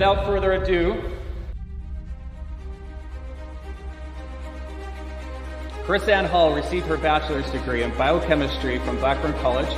[0.00, 0.94] Without further ado,
[5.84, 9.68] KrisAnne Hall received her bachelor's degree in biochemistry from Blackburn College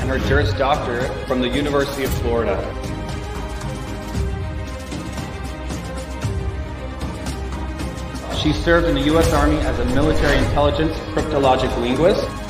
[0.00, 2.56] and her Juris Doctorate from the University of Florida.
[8.42, 9.30] She served in the U.S.
[9.34, 12.41] Army as a military intelligence cryptologic linguist.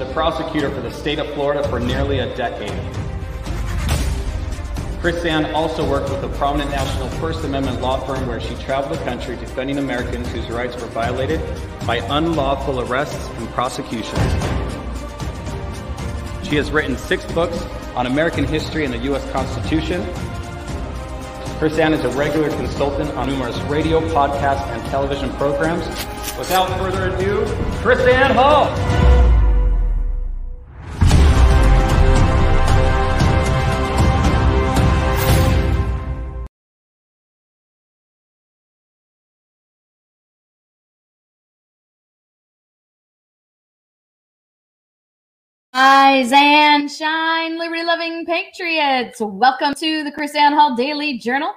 [0.00, 2.70] A prosecutor for the state of Florida for nearly a decade.
[5.00, 9.04] KrisAnne also worked with a prominent national First Amendment law firm where she traveled the
[9.04, 11.40] country defending Americans whose rights were violated
[11.84, 14.18] by unlawful arrests and prosecutions.
[16.46, 17.60] She has written six books
[17.96, 19.28] on American history and the U.S.
[19.32, 20.06] Constitution.
[21.58, 25.84] Chris is a regular consultant on numerous radio, podcast, and television programs.
[26.38, 27.44] Without further ado,
[27.82, 29.07] KrisAnne Hall.
[45.80, 49.20] Rise and shine, liberty loving patriots.
[49.20, 51.52] Welcome to the KrisAnne Hall Daily Journal.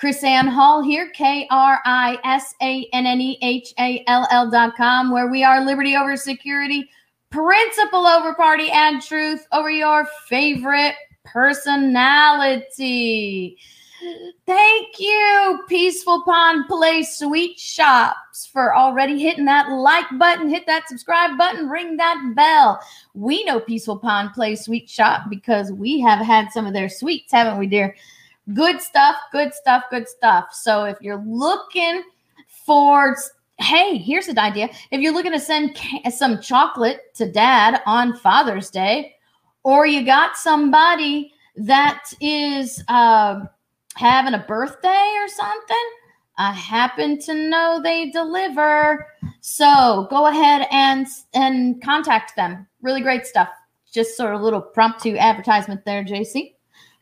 [0.00, 4.48] KrisAnne Hall here, K R I S A N N E H A L L
[4.48, 6.88] dot com, where we are liberty over security,
[7.30, 11.98] principle over party, and truth over your favorite personality.
[14.46, 20.88] Thank you, Peaceful Pond Play Sweet Shops, for already hitting that like button, hit that
[20.88, 22.80] subscribe button, ring that bell.
[23.14, 27.32] We know Peaceful Pond Play Sweet Shop because we have had some of their sweets,
[27.32, 27.94] haven't we, dear?
[28.52, 30.52] Good stuff, good stuff, good stuff.
[30.52, 32.02] So if you're looking
[32.66, 33.16] for,
[33.58, 34.68] hey, here's an idea.
[34.90, 35.78] If you're looking to send
[36.10, 39.16] some chocolate to dad on Father's Day,
[39.62, 43.46] or you got somebody that is, uh,
[43.94, 45.86] having a birthday or something,
[46.36, 49.06] I happen to know they deliver.
[49.40, 52.66] So go ahead and and contact them.
[52.82, 53.48] Really great stuff.
[53.92, 56.54] Just sort of a little promptu advertisement there, JC,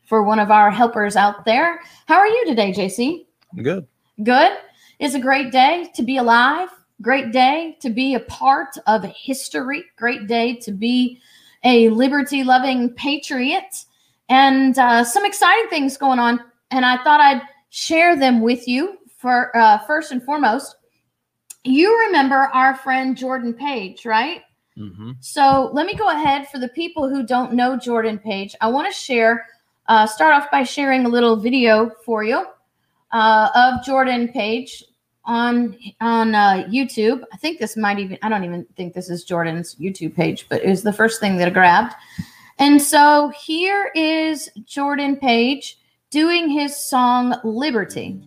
[0.06, 1.80] for one of our helpers out there.
[2.06, 3.26] How are you today, JC?
[3.62, 3.86] Good.
[4.22, 4.52] Good.
[4.98, 6.68] It's a great day to be alive.
[7.00, 9.84] Great day to be a part of history.
[9.96, 11.20] Great day to be
[11.64, 13.84] a liberty loving patriot.
[14.28, 16.40] And uh, some exciting things going on
[16.72, 18.98] and I thought I'd share them with you.
[19.18, 20.74] For uh, first and foremost,
[21.62, 24.40] you remember our friend Jordan Page, right?
[24.76, 25.12] Mm-hmm.
[25.20, 28.56] So let me go ahead for the people who don't know Jordan Page.
[28.60, 29.46] I want to share,
[29.86, 32.46] uh, start off by sharing a little video for you
[33.12, 34.82] uh, of Jordan Page
[35.24, 37.22] on on uh, YouTube.
[37.32, 40.64] I think this might even I don't even think this is Jordan's YouTube page, but
[40.64, 41.94] it was the first thing that I grabbed.
[42.58, 45.78] And so here is Jordan Page
[46.12, 48.20] doing his song Liberty.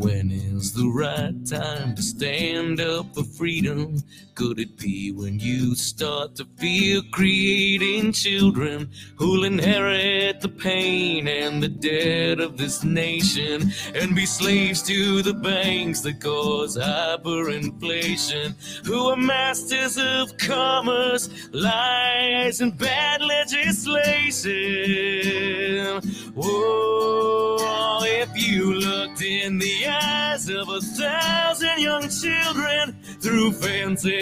[0.00, 3.96] When is the right time to stand up for freedom?
[4.38, 11.60] Could it be when you start to feel creating children who'll inherit the pain and
[11.60, 18.54] the debt of this nation and be slaves to the banks that cause hyperinflation?
[18.86, 26.00] Who are masters of commerce, lies, and bad legislation?
[26.36, 33.50] Whoa, if you looked in the eyes of a thousand young children through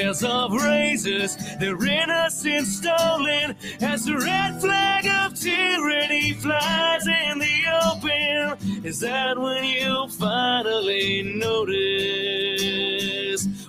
[0.06, 7.64] fences of razors, their innocence stolen as the red flag of tyranny flies in the
[7.84, 8.84] open.
[8.84, 11.76] Is that when you finally notice?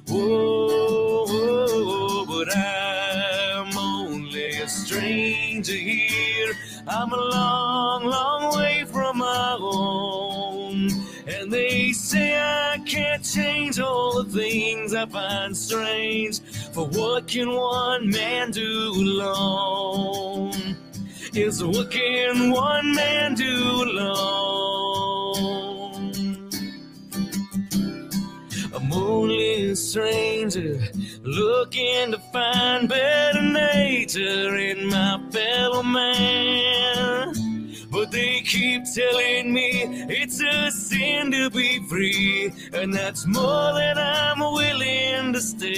[0.07, 6.53] Whoa, whoa, but I'm only a stranger here.
[6.87, 10.36] I'm a long, long way from my home.
[12.17, 16.39] Say I can't change all the things I find strange.
[16.73, 20.75] For what can one man do alone?
[21.35, 25.29] Is what can one man do alone?
[28.73, 30.79] I'm stranger
[31.21, 37.46] looking to find better nature in my fellow man.
[37.97, 39.71] But they keep telling me
[40.07, 45.73] it's a sin to be free, and that's more than I'm willing to stand.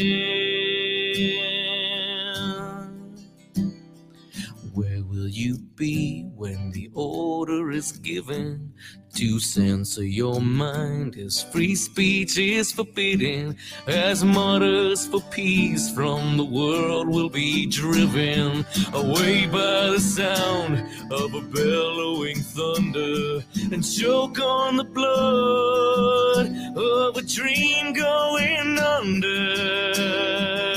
[4.74, 8.74] Where will you be when the order is given
[9.16, 13.56] to censor your mind as free speech is forbidden?
[13.88, 21.34] As martyrs for peace from the world will be driven away by the sound of
[21.34, 23.42] a bellowing thunder
[23.72, 30.69] and choke on the blood of a dream going under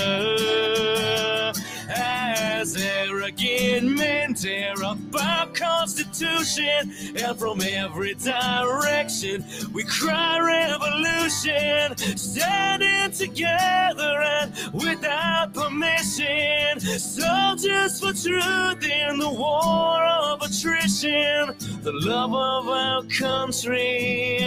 [3.82, 14.52] men tear up our constitution, and from every direction we cry revolution, standing together and
[14.72, 24.38] without permission, soldiers for truth in the war of attrition, the love of our country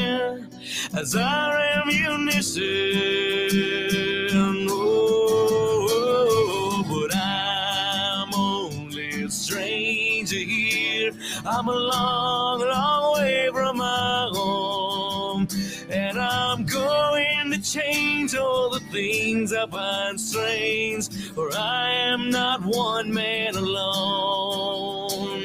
[0.94, 2.66] as our ammunition.
[11.48, 15.48] I'm a long, long way from my home.
[15.90, 21.08] And I'm going to change all the things I find strange.
[21.36, 25.44] For I am not one man alone.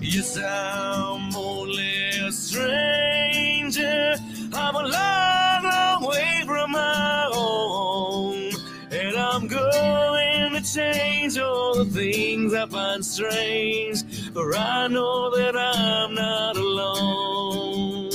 [0.00, 4.14] Yes, I'm only a stranger.
[4.52, 8.52] I'm a long, long way from my home.
[8.92, 14.04] And I'm going to change all the things I find strange.
[14.36, 18.10] For I know that I'm not alone.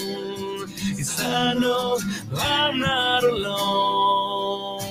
[0.96, 1.98] Yes, I know
[2.38, 4.84] I'm not alone.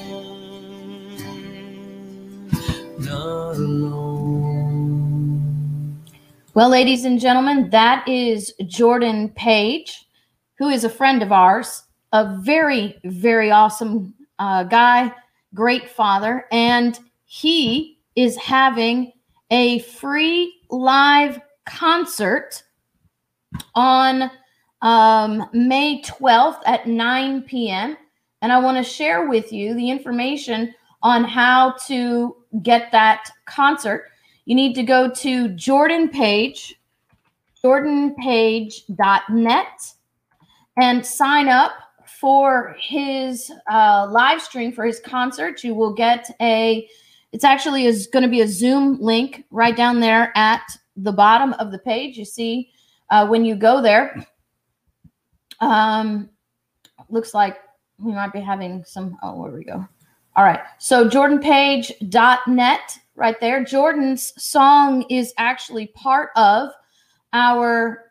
[2.98, 4.42] Not alone.
[6.54, 10.04] Well, ladies and gentlemen, that is Jordan Page,
[10.58, 15.14] who is a friend of ours, a very, very awesome uh, guy,
[15.54, 19.12] great father, and he is having
[19.52, 22.62] a free live concert
[23.74, 24.30] on
[24.82, 27.96] um, May 12th at 9 p.m.
[28.42, 34.06] And I want to share with you the information on how to get that concert.
[34.46, 36.80] You need to go to Jordan Page,
[37.62, 39.92] jordanpage.net,
[40.80, 41.72] and sign up
[42.20, 45.62] for his uh, live stream for his concert.
[45.62, 46.88] You will get a,
[47.32, 50.62] it's actually is going to be a Zoom link right down there at
[50.96, 52.16] the bottom of the page.
[52.16, 52.70] You see
[53.10, 54.26] uh, when you go there.
[55.60, 56.30] Um,
[57.08, 57.58] looks like
[57.98, 59.16] we might be having some.
[59.22, 59.86] Oh, where we go.
[60.36, 60.60] All right.
[60.78, 63.64] So jordanpage.net right there.
[63.64, 66.70] Jordan's song is actually part of
[67.32, 68.04] our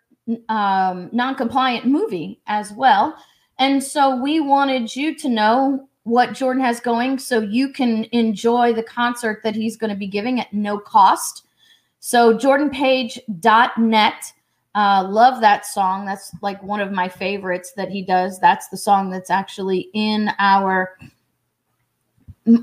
[0.48, 3.18] um, non-compliant movie as well.
[3.58, 8.74] And so we wanted you to know what Jordan has going so you can enjoy
[8.74, 11.46] the concert that he's going to be giving at no cost.
[12.00, 14.34] So jordanpage.net.
[14.76, 16.06] Uh, love that song.
[16.06, 18.40] That's like one of my favorites that he does.
[18.40, 20.98] That's the song that's actually in our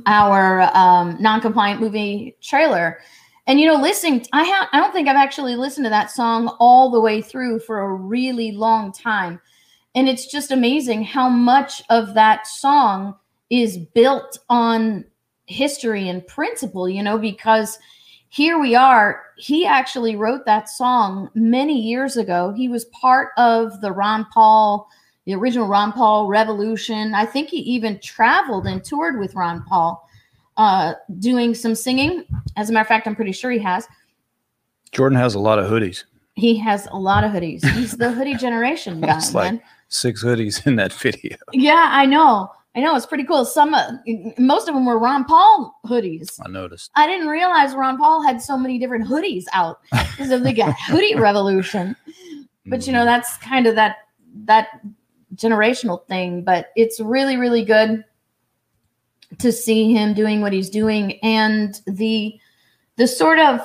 [0.07, 2.99] our um, non-compliant movie trailer.
[3.47, 6.49] And you know, listening, I have I don't think I've actually listened to that song
[6.59, 9.41] all the way through for a really long time.
[9.95, 13.15] and it's just amazing how much of that song
[13.51, 15.05] is built on
[15.47, 17.79] history and principle, you know, because
[18.29, 19.23] here we are.
[19.37, 22.53] He actually wrote that song many years ago.
[22.57, 24.89] He was part of the Ron Paul,
[25.25, 27.15] the original Ron Paul revolution.
[27.15, 30.09] I think he even traveled and toured with Ron Paul,
[30.57, 32.25] uh, doing some singing.
[32.57, 33.87] As a matter of fact, I'm pretty sure he has.
[34.93, 36.05] Jordan has a lot of hoodies.
[36.35, 37.65] He has a lot of hoodies.
[37.71, 39.63] He's the hoodie generation guy, It's like man.
[39.89, 41.37] six hoodies in that video.
[41.53, 42.51] Yeah, I know.
[42.77, 42.95] I know.
[42.95, 43.47] It's pretty cool.
[43.47, 43.93] Some, uh,
[44.37, 46.39] most of them were Ron Paul hoodies.
[46.45, 46.91] I noticed.
[46.95, 51.15] I didn't realize Ron Paul had so many different hoodies out because of the hoodie
[51.15, 51.97] revolution.
[52.67, 53.97] But you know, that's kind of that
[54.45, 54.81] that
[55.35, 56.43] generational thing.
[56.43, 58.05] But it's really, really good
[59.39, 62.39] to see him doing what he's doing and the
[62.97, 63.61] the sort of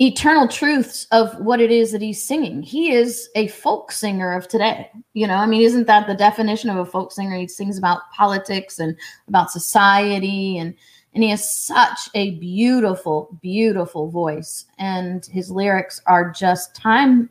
[0.00, 2.62] eternal truths of what it is that he's singing.
[2.62, 4.90] He is a folk singer of today.
[5.12, 7.36] You know, I mean, isn't that the definition of a folk singer?
[7.36, 8.96] He sings about politics and
[9.28, 10.74] about society and
[11.14, 17.30] and he has such a beautiful beautiful voice and his lyrics are just time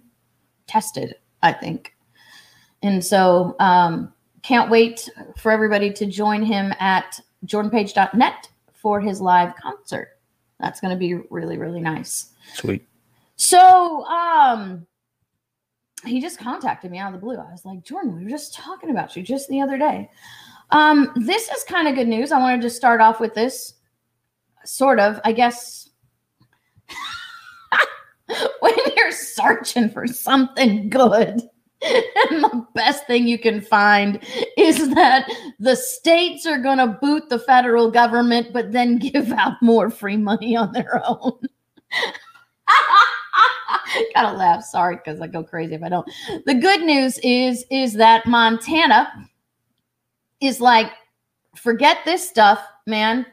[0.67, 1.95] tested i think
[2.81, 9.53] and so um can't wait for everybody to join him at jordanpage.net for his live
[9.55, 10.12] concert
[10.59, 12.85] that's going to be really really nice Sweet.
[13.35, 14.85] so um
[16.05, 17.37] he just contacted me out of the blue.
[17.37, 20.09] I was like, Jordan, we were just talking about you just the other day.
[20.71, 22.31] Um, this is kind of good news.
[22.31, 23.75] I wanted to start off with this,
[24.65, 25.89] sort of, I guess.
[28.59, 31.41] when you're searching for something good,
[32.31, 34.19] and the best thing you can find
[34.57, 39.61] is that the states are going to boot the federal government, but then give out
[39.61, 41.39] more free money on their own.
[44.15, 44.63] Gotta laugh.
[44.63, 46.09] Sorry, because I go crazy if I don't.
[46.45, 49.11] The good news is is that Montana
[50.39, 50.91] is like,
[51.55, 53.25] forget this stuff, man.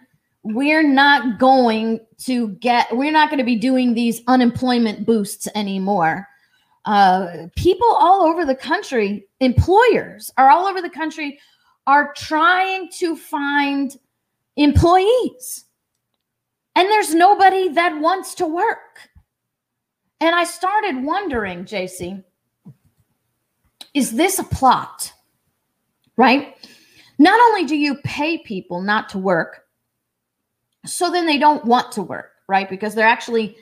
[0.43, 2.95] We're not going to get.
[2.95, 6.27] We're not going to be doing these unemployment boosts anymore.
[6.85, 11.39] Uh, people all over the country, employers are all over the country,
[11.87, 13.97] are trying to find
[14.57, 15.67] employees,
[16.75, 19.11] and there's nobody that wants to work.
[20.21, 22.23] And I started wondering, JC,
[23.95, 25.13] is this a plot?
[26.17, 26.57] Right?
[27.19, 29.65] Not only do you pay people not to work,
[30.87, 32.69] so then they don't want to work, right?
[32.69, 33.57] Because they're actually,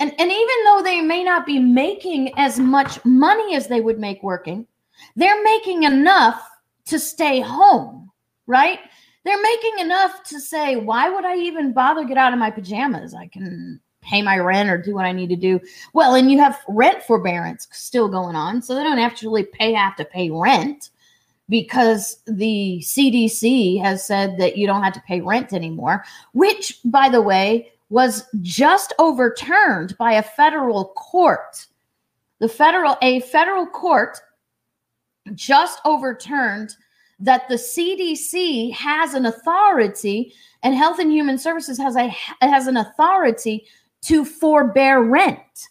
[0.00, 3.98] and, and even though they may not be making as much money as they would
[3.98, 4.66] make working,
[5.14, 6.42] they're making enough
[6.86, 8.10] to stay home,
[8.46, 8.78] right?
[9.24, 13.14] They're making enough to say, why would I even bother get out of my pajamas?
[13.14, 15.60] I can pay my rent or do what I need to do.
[15.92, 19.96] Well, and you have rent forbearance still going on, so they don't actually pay have
[19.96, 20.88] to pay rent
[21.50, 27.10] because the CDC has said that you don't have to pay rent anymore, which by
[27.10, 31.66] the way was just overturned by a federal court.
[32.38, 34.18] The federal a federal court
[35.34, 36.74] just overturned
[37.18, 40.32] that the CDC has an authority
[40.62, 42.08] and Health and Human Services has a
[42.40, 43.66] has an authority
[44.02, 45.68] to forbear rent.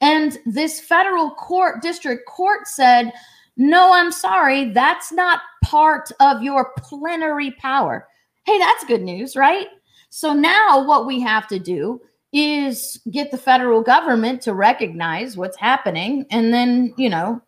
[0.00, 3.12] And this federal court, district court said,
[3.56, 8.06] no, I'm sorry, that's not part of your plenary power.
[8.46, 9.66] Hey, that's good news, right?
[10.10, 12.00] So now what we have to do
[12.32, 17.40] is get the federal government to recognize what's happening and then, you know,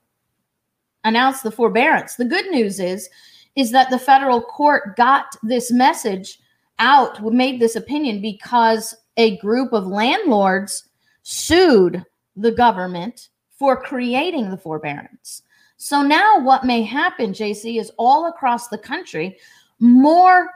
[1.05, 2.17] announce the forbearance.
[2.17, 3.09] The good news is
[3.55, 6.39] is that the federal court got this message
[6.79, 10.89] out, made this opinion because a group of landlords
[11.23, 12.05] sued
[12.35, 15.43] the government for creating the forbearance.
[15.77, 19.37] So now what may happen, JC, is all across the country,
[19.81, 20.49] more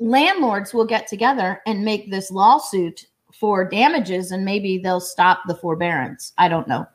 [0.00, 5.54] landlords will get together and make this lawsuit for damages and maybe they'll stop the
[5.54, 6.32] forbearance.
[6.38, 6.86] I don't know.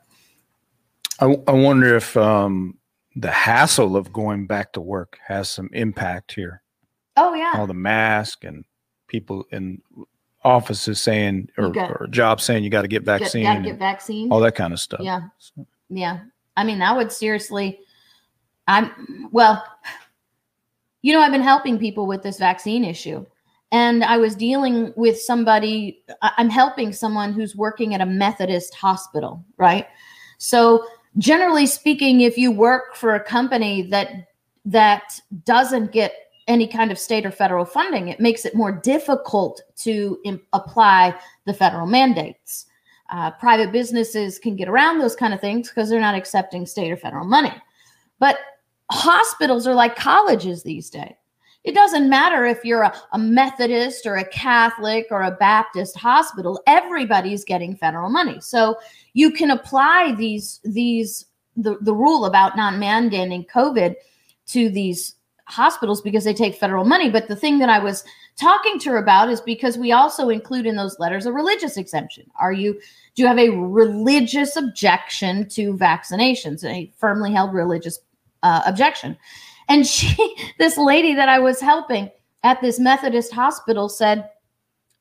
[1.20, 2.76] I, I wonder if um,
[3.14, 6.62] the hassle of going back to work has some impact here.
[7.16, 7.52] Oh yeah.
[7.54, 8.64] All the mask and
[9.08, 9.80] people in
[10.44, 14.30] offices saying or, got- or jobs saying you got to get vaccine, gotta get vaccine.
[14.30, 15.00] all that kind of stuff.
[15.00, 15.22] Yeah.
[15.88, 16.20] Yeah.
[16.56, 17.80] I mean, that would seriously,
[18.66, 19.64] I'm, well,
[21.06, 23.24] you know, I've been helping people with this vaccine issue.
[23.70, 29.44] And I was dealing with somebody, I'm helping someone who's working at a Methodist hospital,
[29.56, 29.86] right?
[30.38, 30.84] So,
[31.16, 34.26] generally speaking, if you work for a company that
[34.64, 36.12] that doesn't get
[36.48, 40.18] any kind of state or federal funding, it makes it more difficult to
[40.54, 42.66] apply the federal mandates.
[43.10, 46.90] Uh, private businesses can get around those kind of things because they're not accepting state
[46.90, 47.54] or federal money.
[48.18, 48.38] But
[48.90, 51.14] hospitals are like colleges these days.
[51.64, 56.62] It doesn't matter if you're a, a Methodist or a Catholic or a Baptist hospital,
[56.68, 58.40] everybody's getting federal money.
[58.40, 58.76] So
[59.14, 61.26] you can apply these these
[61.56, 63.96] the, the rule about not mandating COVID
[64.48, 65.16] to these
[65.46, 67.10] hospitals because they take federal money.
[67.10, 68.04] But the thing that I was
[68.36, 72.30] talking to her about is because we also include in those letters a religious exemption.
[72.38, 72.74] Are you
[73.14, 77.98] do you have a religious objection to vaccinations, a firmly held religious
[78.42, 79.16] uh, objection?
[79.68, 80.16] And she,
[80.58, 82.10] this lady that I was helping
[82.42, 84.30] at this Methodist hospital said,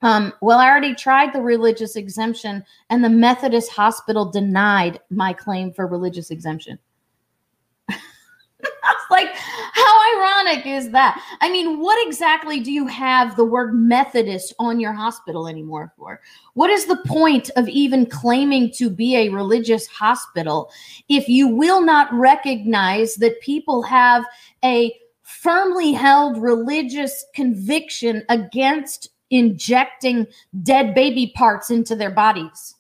[0.02, 5.74] um, well, I already tried the religious exemption, and the Methodist hospital denied my claim
[5.74, 6.78] for religious exemption.
[9.10, 9.30] Was like,
[9.74, 11.22] how ironic is that?
[11.42, 16.22] I mean, what exactly do you have the word Methodist on your hospital anymore for?
[16.54, 20.72] What is the point of even claiming to be a religious hospital
[21.10, 24.24] if you will not recognize that people have
[24.64, 24.94] a
[25.24, 30.28] firmly held religious conviction against injecting
[30.62, 32.76] dead baby parts into their bodies?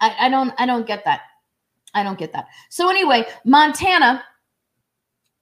[0.00, 1.20] I, I don't I don't get that.
[1.94, 2.48] I don't get that.
[2.68, 4.22] So anyway, Montana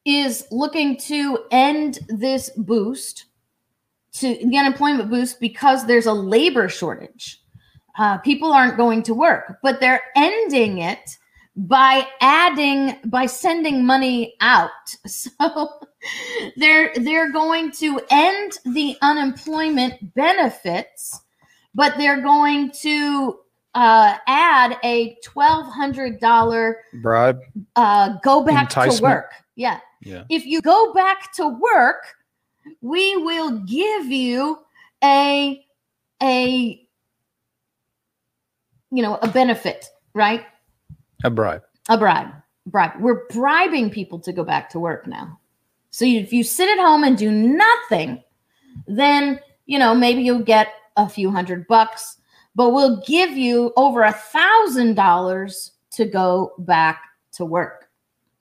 [0.05, 3.27] is looking to end this boost
[4.13, 7.41] to the unemployment boost because there's a labor shortage.
[7.99, 11.17] Uh, people aren't going to work, but they're ending it
[11.57, 14.71] by adding by sending money out.
[15.07, 15.69] So
[16.57, 21.19] they're they're going to end the unemployment benefits,
[21.75, 23.39] but they're going to
[23.75, 27.41] uh, add a twelve hundred dollar Bribe.
[27.77, 29.33] uh, go back to work.
[29.57, 29.81] Yeah.
[30.05, 30.25] Yeah.
[30.29, 32.15] If you go back to work,
[32.81, 34.59] we will give you
[35.03, 35.65] a
[36.23, 36.87] a
[38.91, 40.45] you know a benefit, right?
[41.25, 41.63] A bribe.
[41.89, 42.31] A bribe.
[42.67, 42.93] Bribe.
[43.01, 45.39] We're bribing people to go back to work now.
[45.91, 48.23] So if you sit at home and do nothing,
[48.87, 52.19] then you know maybe you'll get a few hundred bucks,
[52.55, 57.89] but we'll give you over a thousand dollars to go back to work.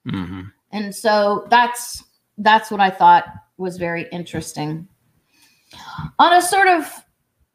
[0.10, 0.42] hmm
[0.74, 2.04] And so that's
[2.40, 3.26] that's what I thought
[3.58, 4.88] was very interesting.
[6.20, 6.92] On a sort of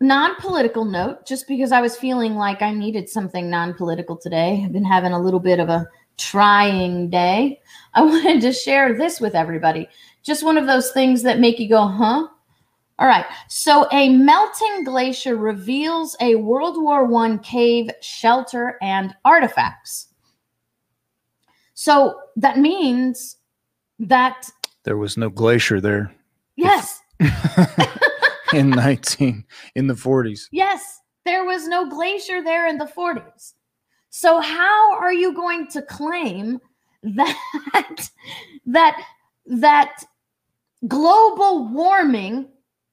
[0.00, 4.84] non-political note, just because I was feeling like I needed something non-political today, I've been
[4.84, 7.60] having a little bit of a trying day.
[7.94, 9.88] I wanted to share this with everybody.
[10.22, 12.28] Just one of those things that make you go, "Huh?"
[13.00, 13.26] All right.
[13.48, 20.07] So a melting glacier reveals a World War One cave shelter and artifacts.
[21.80, 23.36] So that means
[24.00, 24.50] that
[24.82, 26.12] There was no glacier there
[26.56, 27.00] yes,
[28.52, 29.44] in 19
[29.76, 30.48] in the 40s.
[30.50, 33.54] yes, there was no glacier there in the 40s.
[34.10, 36.58] So how are you going to claim
[37.04, 38.10] that
[38.66, 39.00] that
[39.46, 40.02] that
[40.88, 42.48] global warming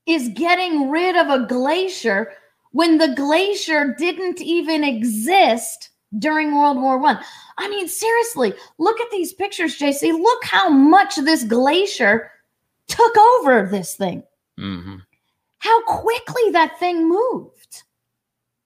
[0.06, 2.34] is getting rid of a glacier
[2.72, 7.18] when the glacier didn't even exist during World War One?
[7.58, 7.66] I.
[7.66, 10.12] I mean, seriously, look at these pictures, JC.
[10.12, 12.32] Look how much this glacier
[12.88, 14.24] took over this thing.
[14.58, 14.98] hmm
[15.60, 17.84] How quickly that thing moved.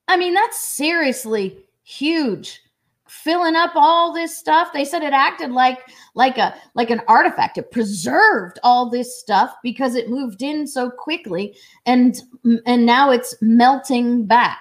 [0.08, 2.62] I mean, that's seriously huge.
[3.08, 4.74] Filling up all this stuff.
[4.74, 5.80] They said it acted like
[6.14, 7.58] like a like an artifact.
[7.58, 12.22] It preserved all this stuff because it moved in so quickly and
[12.66, 14.60] and now it's melting back.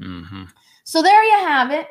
[0.00, 0.44] hmm
[0.84, 1.88] So there you have it.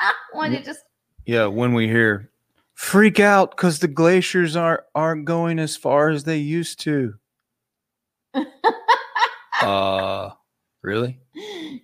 [0.34, 0.80] Want to just
[1.26, 2.30] Yeah, when we hear
[2.74, 7.14] freak out because the glaciers aren't aren't going as far as they used to.
[9.62, 10.30] uh,
[10.82, 11.18] really?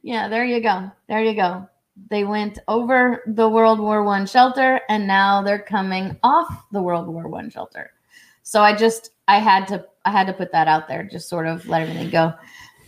[0.02, 0.90] yeah, there you go.
[1.08, 1.68] There you go.
[2.10, 7.08] They went over the World War One shelter, and now they're coming off the World
[7.08, 7.90] War One shelter.
[8.42, 11.46] So I just I had to I had to put that out there, just sort
[11.46, 12.32] of let everything go.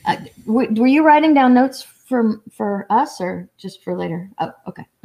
[0.06, 4.30] Uh, were you writing down notes for for us or just for later?
[4.38, 4.86] Oh, okay.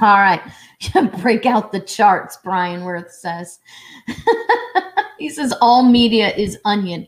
[0.00, 0.42] All right.
[1.20, 3.58] Break out the charts, Brian Worth says.
[5.18, 7.06] he says all media is onion.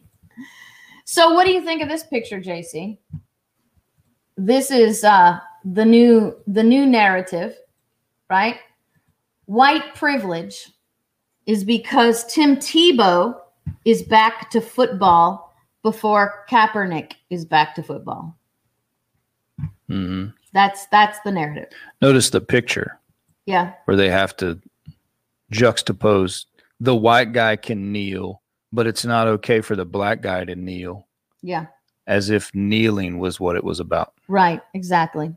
[1.04, 2.98] So what do you think of this picture, JC?
[4.36, 7.56] This is uh the new the new narrative,
[8.28, 8.56] right?
[9.46, 10.70] White privilege
[11.46, 13.38] is because Tim Tebow
[13.84, 15.51] is back to football
[15.82, 18.36] before Kaepernick is back to football.
[19.88, 21.68] hmm That's that's the narrative.
[22.00, 22.98] Notice the picture
[23.46, 23.72] Yeah.
[23.86, 24.60] where they have to
[25.52, 26.46] juxtapose
[26.80, 28.42] the white guy can kneel,
[28.72, 31.06] but it's not okay for the black guy to kneel,
[31.42, 31.66] Yeah.
[32.06, 34.14] as if kneeling was what it was about.
[34.28, 35.34] Right, exactly.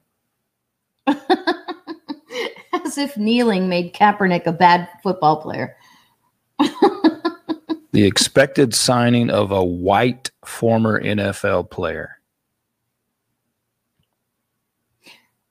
[1.08, 5.75] as if kneeling made Kaepernick a bad football player.
[7.91, 12.17] The expected signing of a white former NFL player.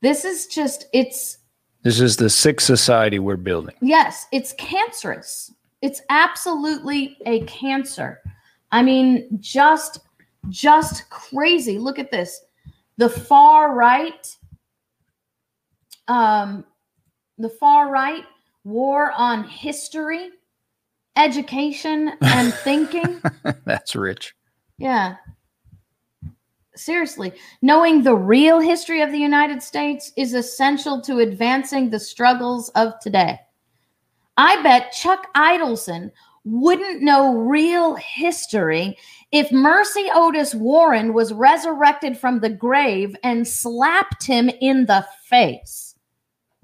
[0.01, 1.39] This is just, it's,
[1.83, 3.75] This is the sick society we're building.
[3.81, 5.53] yes, it's cancerous.
[5.83, 8.21] It's absolutely a cancer.
[8.73, 10.01] I mean, just,
[10.49, 11.79] just crazy.
[11.79, 12.41] Look at this.
[12.97, 14.35] The far right,
[16.09, 16.65] um,
[17.39, 18.25] the far right
[18.65, 20.31] war on history,
[21.17, 23.21] education, and thinking.
[23.65, 24.35] That's rich.
[24.79, 25.17] Yeah.
[26.77, 27.33] Seriously,
[27.63, 32.99] knowing the real history of the United States is essential to advancing the struggles of
[33.01, 33.39] today.
[34.37, 36.11] I bet Chuck Idelson
[36.45, 38.99] wouldn't know real history
[39.31, 45.94] if Mercy Otis Warren was resurrected from the grave and slapped him in the face.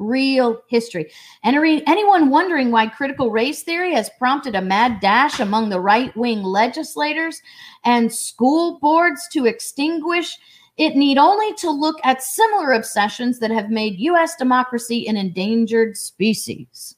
[0.00, 1.12] Real history.
[1.44, 6.14] Any, anyone wondering why critical race theory has prompted a mad dash among the right
[6.16, 7.40] wing legislators
[7.84, 10.38] and school boards to extinguish
[10.80, 14.34] it need only to look at similar obsessions that have made U.S.
[14.36, 16.96] democracy an endangered species.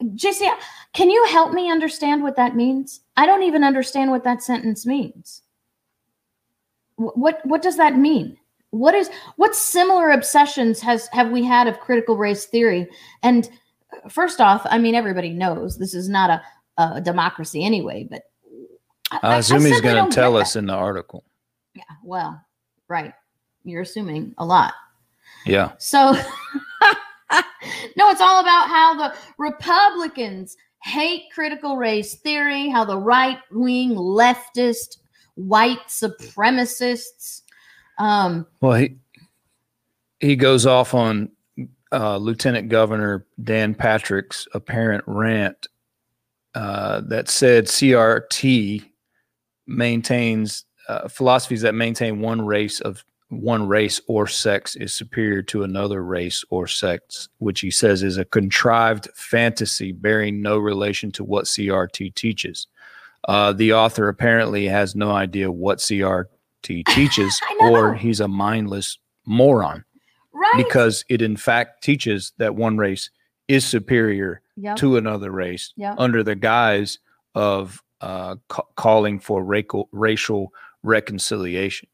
[0.00, 0.48] JC,
[0.92, 3.00] can you help me understand what that means?
[3.16, 5.42] I don't even understand what that sentence means.
[6.94, 8.38] What what does that mean?
[8.70, 12.86] What is what similar obsessions has have we had of critical race theory?
[13.22, 13.48] And
[13.92, 16.42] uh, first off, I mean everybody knows this is not a,
[16.82, 18.24] a democracy anyway, but
[19.22, 20.60] assume he's going to tell us that.
[20.60, 21.24] in the article.
[21.74, 22.40] Yeah, well,
[22.88, 23.12] right.
[23.64, 24.74] You're assuming a lot.
[25.44, 25.72] Yeah.
[25.78, 33.38] So, no, it's all about how the Republicans hate critical race theory, how the right
[33.50, 34.98] wing leftist
[35.34, 37.42] white supremacists.
[37.98, 38.96] Um, Well, he
[40.20, 41.30] he goes off on
[41.92, 45.68] uh, Lieutenant Governor Dan Patrick's apparent rant
[46.54, 48.84] uh, that said CRT
[49.66, 55.62] maintains uh, philosophies that maintain one race of one race or sex is superior to
[55.62, 61.24] another race or sex, which he says is a contrived fantasy bearing no relation to
[61.24, 62.68] what CRT teaches.
[63.28, 66.26] Uh, the author apparently has no idea what CRT
[66.62, 69.84] teaches, or he's a mindless moron
[70.32, 70.54] right?
[70.56, 73.10] because it in fact teaches that one race
[73.48, 75.94] is superior Yep, to another race yep.
[75.98, 76.98] under the guise
[77.36, 81.88] of uh, ca- calling for racial, racial reconciliation.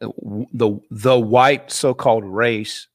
[0.00, 0.08] Uh,
[0.54, 2.88] The the white so-called race,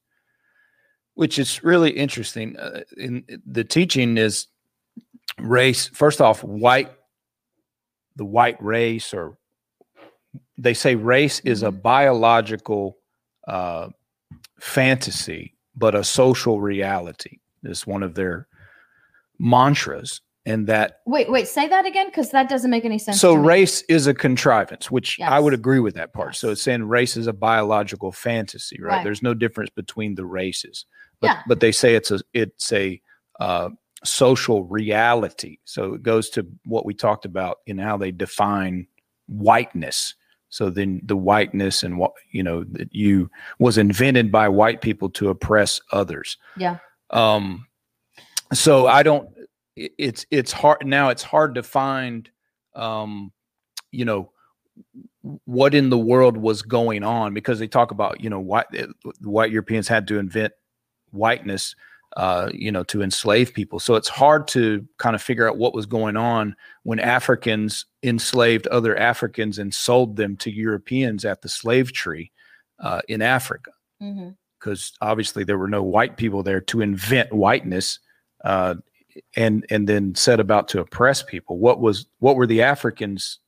[1.14, 2.58] which is really interesting.
[2.58, 4.48] Uh, in the teaching is
[5.40, 5.88] race.
[5.94, 6.92] First off, white,
[8.16, 9.38] the white race, or
[10.58, 11.82] they say race is a Mhm.
[11.82, 12.98] biological
[13.48, 13.90] uh,
[14.60, 17.40] fantasy, but a social reality.
[17.64, 18.48] Is one of their
[19.40, 23.20] mantras, and that Wait, wait, say that again because that doesn't make any sense.
[23.20, 23.48] so to me.
[23.48, 26.36] race is a contrivance, which I would agree with that part.
[26.36, 28.96] So it's saying race is a biological fantasy, right?
[28.98, 29.04] Right.
[29.04, 30.86] There's no difference between the races,
[31.20, 31.42] but Yeah.
[31.48, 33.02] but they say it's a it's a
[33.40, 33.70] uh,
[34.04, 35.58] social reality.
[35.66, 38.88] So it goes to what we talked about in how they define
[39.28, 40.16] whiteness.
[40.50, 43.30] So then the whiteness and what you know that you
[43.60, 46.38] was invented by white people to oppress others.
[46.58, 46.78] Yeah.
[47.10, 47.68] Um,
[48.54, 49.30] so I don't.
[49.76, 51.10] It's it's hard now.
[51.10, 52.30] It's hard to find,
[52.76, 53.32] um,
[53.92, 54.32] you know,
[55.46, 58.94] what in the world was going on because they talk about you know white the
[59.30, 60.54] white Europeans had to invent
[61.12, 61.76] whiteness,
[62.16, 63.80] uh, you know, to enslave people.
[63.80, 68.68] So it's hard to kind of figure out what was going on when Africans enslaved
[68.68, 72.32] other Africans and sold them to Europeans at the slave tree
[72.80, 73.72] uh, in Africa.
[74.60, 78.00] Because obviously there were no white people there to invent whiteness
[78.44, 78.76] uh,
[79.36, 81.58] and and then set about to oppress people.
[81.58, 83.40] What was what were the africans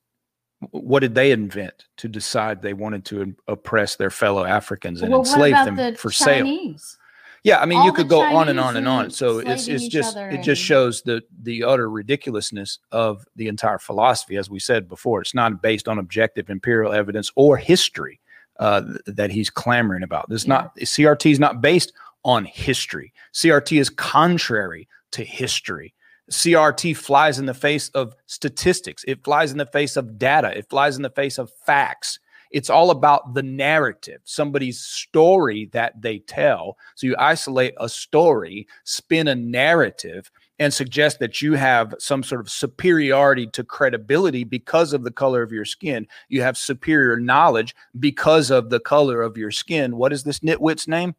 [0.71, 5.21] what did they invent to decide they wanted to oppress their fellow africans and Well,
[5.21, 6.43] enslave them the for sale?
[6.43, 6.97] Chinese?
[7.43, 9.67] Yeah i mean All you the could go on and on and on so it's
[9.67, 14.37] it's each just other it just shows the the utter ridiculousness of the entire philosophy
[14.37, 18.19] as we said before it's not based on objective imperial evidence or history
[18.59, 21.93] uh, th- that he's clamoring about this is not crt is not based
[22.25, 25.93] on history crt is contrary to history
[26.29, 29.03] CRT flies in the face of statistics.
[29.07, 30.55] It flies in the face of data.
[30.55, 32.19] It flies in the face of facts.
[32.51, 36.77] It's all about the narrative, somebody's story that they tell.
[36.95, 42.41] So you isolate a story, spin a narrative, and suggest that you have some sort
[42.41, 46.05] of superiority to credibility because of the color of your skin.
[46.27, 49.95] You have superior knowledge because of the color of your skin.
[49.95, 51.15] What is this nitwit's name?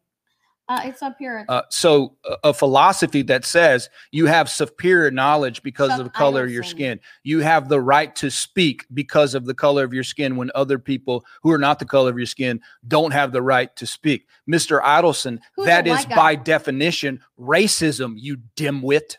[0.71, 1.43] Uh, it's up here.
[1.49, 6.45] Uh, so a, philosophy that says you have superior knowledge because Chuck of the color
[6.45, 7.01] of your skin.
[7.23, 10.79] You have the right to speak because of the color of your skin when other
[10.79, 14.27] people who are not the color of your skin don't have the right to speak.
[14.49, 14.81] Mr.
[14.81, 16.15] Idelson, Who's that is guy?
[16.15, 19.17] by definition racism, you dimwit.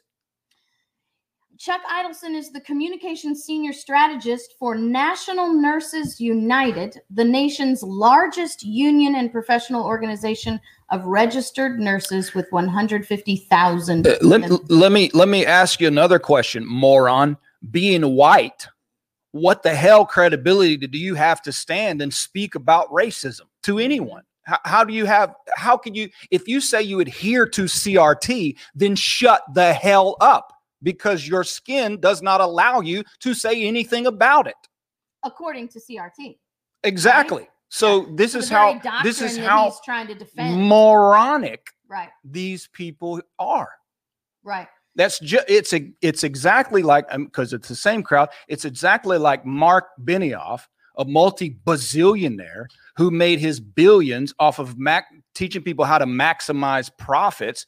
[1.59, 9.17] Chuck Idelson is the communications senior strategist for National Nurses United, the nation's largest union
[9.17, 10.61] and professional organization
[10.91, 14.07] of registered nurses with 150,000.
[14.07, 17.37] Uh, let, let me let me ask you another question, moron.
[17.71, 18.67] Being white,
[19.33, 24.23] what the hell credibility do you have to stand and speak about racism to anyone?
[24.43, 25.35] How, how do you have?
[25.55, 26.09] How can you?
[26.31, 31.99] If you say you adhere to CRT, then shut the hell up because your skin
[32.01, 34.55] does not allow you to say anything about it.
[35.25, 36.37] according to CRT.
[36.85, 37.49] Exactly.
[37.68, 40.68] So this So is how this is how he's trying to defend.
[40.68, 43.71] moronic right, these people are.
[44.42, 44.68] right.
[44.95, 48.29] That's just it's a it's exactly like um, because it's the same crowd.
[48.47, 50.66] It's exactly like Mark Benioff,
[50.99, 52.66] a multi bazillionaire
[52.97, 57.64] who made his billions off of mac- teaching people how to maximize profits,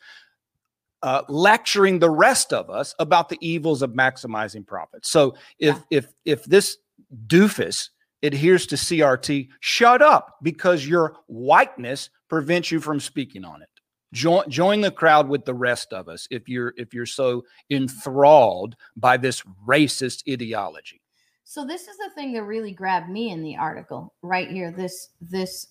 [1.05, 5.11] uh, lecturing the rest of us about the evils of maximizing profits.
[5.11, 6.79] So if if if this
[7.27, 7.91] doofus
[8.23, 13.69] adheres to CRT, shut up because your whiteness prevents you from speaking on it
[14.15, 18.77] join join the crowd with the rest of us if you're if you're so enthralled
[18.97, 21.03] by this racist ideology
[21.45, 24.73] So this is the thing that really grabbed me in the article right here.
[24.73, 25.67] This this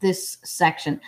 [0.00, 1.00] this section.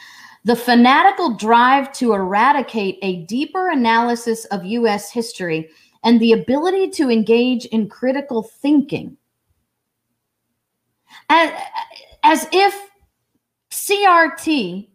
[0.44, 5.68] The fanatical drive to eradicate a deeper analysis of US history
[6.02, 9.16] and the ability to engage in critical thinking.
[11.28, 11.52] As,
[12.22, 12.74] as if
[13.70, 14.88] CRT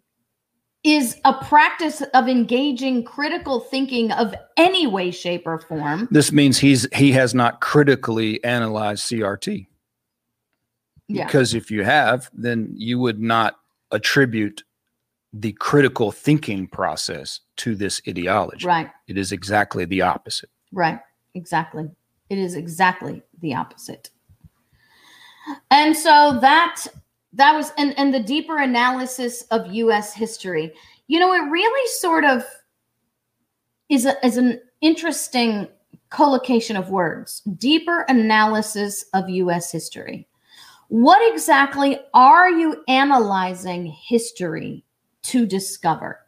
[0.84, 6.08] is a practice of engaging critical thinking of any way, shape, or form.
[6.12, 9.66] this means he's he has not critically analyzed crt
[11.08, 11.26] Yeah.
[11.26, 13.56] because if you have then you would not
[13.92, 14.64] attribute
[15.34, 18.90] the critical thinking process to this ideology Right.
[19.08, 21.00] it is exactly the opposite Right.
[21.36, 21.90] Exactly.
[22.30, 24.10] It is exactly the opposite.
[25.72, 26.86] And so that
[27.34, 30.74] that was and and the deeper analysis of US history.
[31.08, 32.44] You know, it really sort of
[33.90, 35.68] is a is an interesting
[36.10, 37.42] collocation of words.
[37.58, 40.28] Deeper analysis of US history.
[40.90, 44.84] What exactly are you analyzing history
[45.24, 46.20] to discover?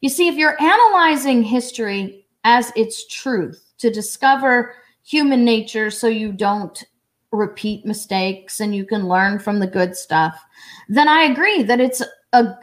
[0.00, 6.32] You see, if you're analyzing history as its truth to discover human nature so you
[6.32, 6.84] don't
[7.32, 10.40] repeat mistakes and you can learn from the good stuff,
[10.88, 12.54] then I agree that it's a,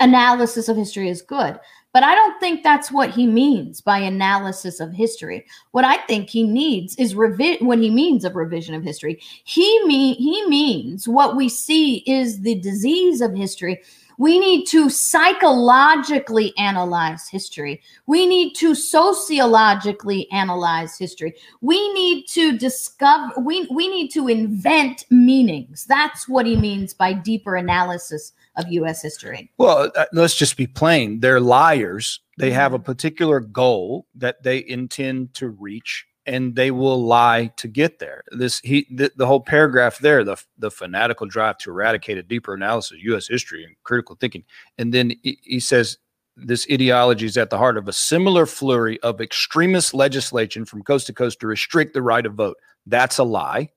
[0.00, 1.58] analysis of history is good.
[1.92, 5.46] But I don't think that's what he means by analysis of history.
[5.72, 9.20] What I think he needs is revi- what he means of revision of history.
[9.44, 13.80] He mean he means what we see is the disease of history.
[14.18, 17.80] We need to psychologically analyze history.
[18.06, 21.34] We need to sociologically analyze history.
[21.62, 25.86] We need to discover, we, we need to invent meanings.
[25.86, 29.50] That's what he means by deeper analysis of US history.
[29.58, 31.20] Well, uh, let's just be plain.
[31.20, 32.20] They're liars.
[32.38, 37.68] They have a particular goal that they intend to reach, and they will lie to
[37.68, 38.22] get there.
[38.30, 42.54] This he the, the whole paragraph there, the the fanatical drive to eradicate a deeper
[42.54, 43.28] analysis of U.S.
[43.28, 44.44] history and critical thinking,
[44.78, 45.98] and then he, he says
[46.36, 51.06] this ideology is at the heart of a similar flurry of extremist legislation from coast
[51.08, 52.56] to coast to restrict the right of vote.
[52.86, 53.68] That's a lie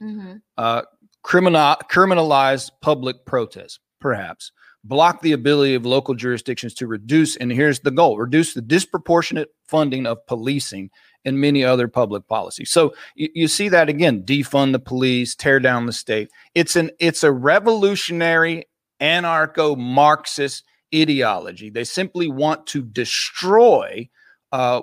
[0.57, 0.83] uh,
[1.23, 4.51] criminal criminalize public protest, perhaps
[4.83, 9.49] block the ability of local jurisdictions to reduce, and here's the goal: reduce the disproportionate
[9.67, 10.89] funding of policing
[11.25, 12.69] and many other public policies.
[12.69, 16.29] So you, you see that again: defund the police, tear down the state.
[16.55, 18.65] It's an it's a revolutionary
[19.01, 21.69] anarcho-Marxist ideology.
[21.69, 24.09] They simply want to destroy
[24.51, 24.81] uh,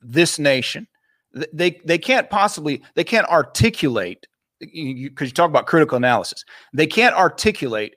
[0.00, 0.86] this nation.
[1.52, 4.26] They they can't possibly they can't articulate
[4.60, 6.44] because you, 'cause you talk about critical analysis.
[6.74, 7.94] They can't articulate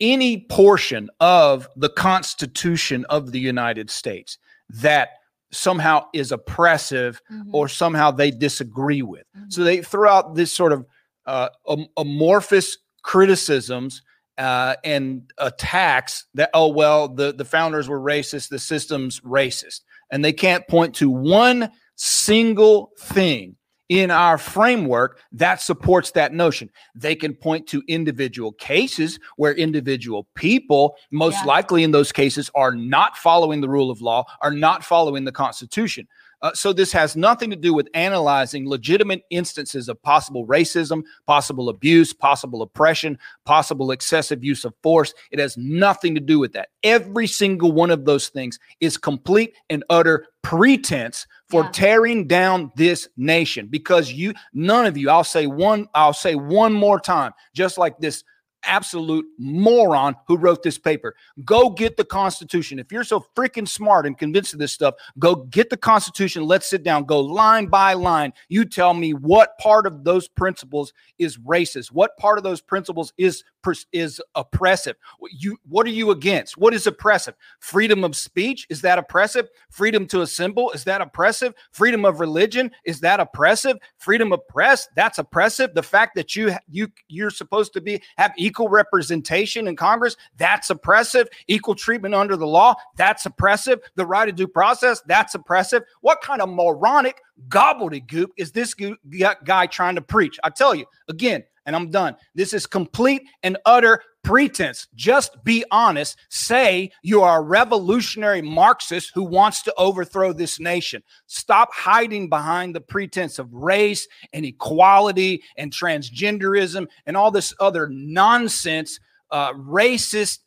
[0.00, 5.10] any portion of the Constitution of the United States that
[5.52, 7.20] somehow is oppressive
[7.52, 9.24] or somehow they disagree with.
[9.48, 10.84] So they throw out this sort of
[11.26, 11.48] uh,
[11.96, 14.02] amorphous criticisms
[14.36, 20.24] uh, and attacks that oh well the the founders were racist, the system's racist, and
[20.24, 23.54] they can't point to one single thing
[23.94, 26.68] in our framework that supports that notion.
[26.96, 31.44] They can point to individual cases where individual people, most Yeah.
[31.44, 35.30] likely in those cases, are not following the rule of law, are not following the
[35.30, 36.08] Constitution.
[36.44, 41.70] Uh, so this has nothing to do with analyzing legitimate instances of possible racism, possible
[41.70, 45.14] abuse, possible oppression, possible excessive use of force.
[45.30, 46.68] It has nothing to do with that.
[46.82, 51.70] Every single one of those things is complete and utter pretense for Yeah.
[51.70, 56.74] tearing down this nation because you none of you I'll say one I'll say one
[56.74, 58.22] more time just like this
[58.66, 61.14] absolute moron who wrote this paper.
[61.44, 62.78] Go get the Constitution.
[62.78, 66.44] If you're so freaking smart and convinced of this stuff, go get the Constitution.
[66.44, 67.04] Let's sit down.
[67.04, 68.32] Go line by line.
[68.48, 71.92] You tell me what part of those principles is racist.
[71.92, 73.44] What part of those principles is
[73.92, 74.96] is oppressive.
[75.30, 76.58] You what are you against?
[76.58, 77.34] What is oppressive?
[77.60, 79.48] Freedom of speech is that oppressive?
[79.70, 81.54] Freedom to assemble is that oppressive?
[81.72, 83.78] Freedom of religion is that oppressive?
[83.96, 85.74] Freedom of press that's oppressive.
[85.74, 90.70] The fact that you you you're supposed to be have equal representation in Congress that's
[90.70, 91.28] oppressive.
[91.48, 93.80] Equal treatment under the law that's oppressive.
[93.96, 95.82] The right of due process that's oppressive.
[96.00, 100.38] What kind of moronic gobbledygook is this gu- gu- guy trying to preach?
[100.44, 102.16] I tell you again, and I'm done.
[102.34, 104.88] This is complete and utter pretense.
[104.96, 106.16] Just be honest.
[106.30, 111.02] Say you are a revolutionary Marxist who wants to overthrow this nation.
[111.26, 117.88] Stop hiding behind the pretense of race and equality and transgenderism and all this other
[117.88, 118.98] nonsense,
[119.30, 120.40] uh, racist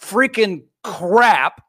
[0.00, 1.60] freaking crap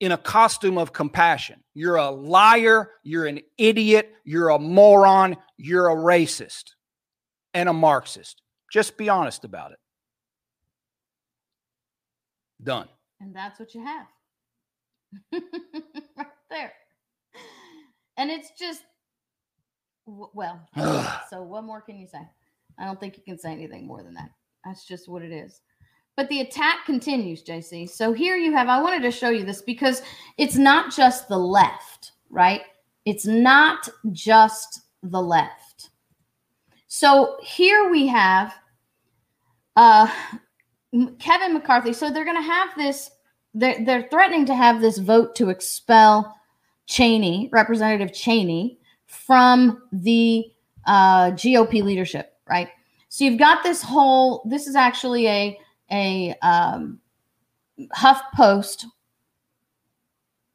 [0.00, 1.62] in a costume of compassion.
[1.74, 2.90] You're a liar.
[3.02, 4.12] You're an idiot.
[4.24, 5.36] You're a moron.
[5.56, 6.74] You're a racist
[7.54, 8.42] and a Marxist.
[8.72, 9.78] Just be honest about it.
[12.62, 12.88] Done.
[13.20, 14.06] And that's what you have.
[16.16, 16.72] right there.
[18.16, 18.82] And it's just,
[20.06, 20.60] well,
[21.30, 22.26] so what more can you say?
[22.78, 24.30] I don't think you can say anything more than that.
[24.64, 25.60] That's just what it is.
[26.16, 27.88] But the attack continues, JC.
[27.88, 30.02] So here you have, I wanted to show you this because
[30.38, 32.62] it's not just the left, right?
[33.04, 35.65] It's not just the left.
[36.96, 38.54] So here we have
[39.76, 40.10] uh,
[41.18, 41.92] Kevin McCarthy.
[41.92, 43.10] So they're going to have this,
[43.52, 46.34] they're, they're threatening to have this vote to expel
[46.86, 50.46] Cheney, Representative Cheney, from the
[50.86, 52.68] uh, GOP leadership, right?
[53.10, 54.42] So you've got this whole.
[54.48, 55.58] This is actually a
[55.92, 56.98] a um,
[57.92, 58.86] Huff Post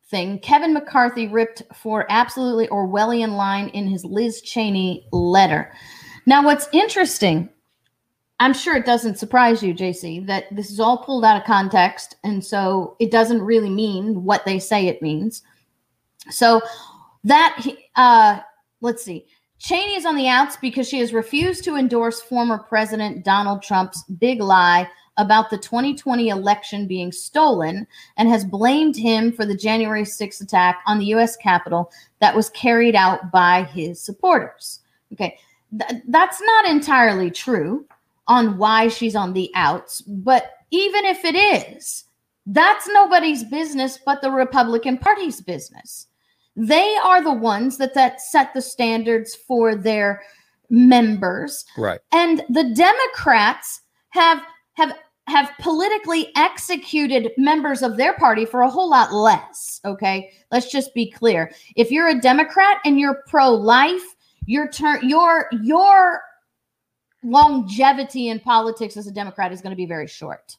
[0.10, 0.40] thing.
[0.40, 5.72] Kevin McCarthy ripped for absolutely Orwellian line in his Liz Cheney letter.
[6.26, 7.50] Now, what's interesting,
[8.40, 12.16] I'm sure it doesn't surprise you, JC, that this is all pulled out of context,
[12.24, 15.44] and so it doesn't really mean what they say it means.
[16.30, 16.62] So
[17.24, 18.40] that uh,
[18.82, 19.26] let's see.
[19.60, 24.04] Cheney is on the outs because she has refused to endorse former President Donald Trump's
[24.04, 27.86] big lie about the 2020 election being stolen
[28.18, 31.36] and has blamed him for the January 6th attack on the U.S.
[31.36, 31.92] Capitol
[32.22, 34.80] that was carried out by his supporters.
[35.14, 35.38] Okay,
[35.78, 37.86] Th- that's not entirely true
[38.28, 42.06] on why she's on the outs, but even if it is,
[42.46, 46.08] that's nobody's business but the Republican Party's business.
[46.56, 50.22] They are the ones that that set the standards for their
[50.70, 51.66] members.
[51.78, 52.00] Right.
[52.14, 54.42] and the democrats have
[54.74, 54.98] have
[55.28, 60.32] have politically executed members of their party for a whole lot less okay?
[60.52, 61.52] Let's just be clear.
[61.76, 64.16] If you're a democrat and you're pro-life
[64.46, 66.22] your turn your your
[67.24, 70.58] longevity in politics as a democrat is going to be very short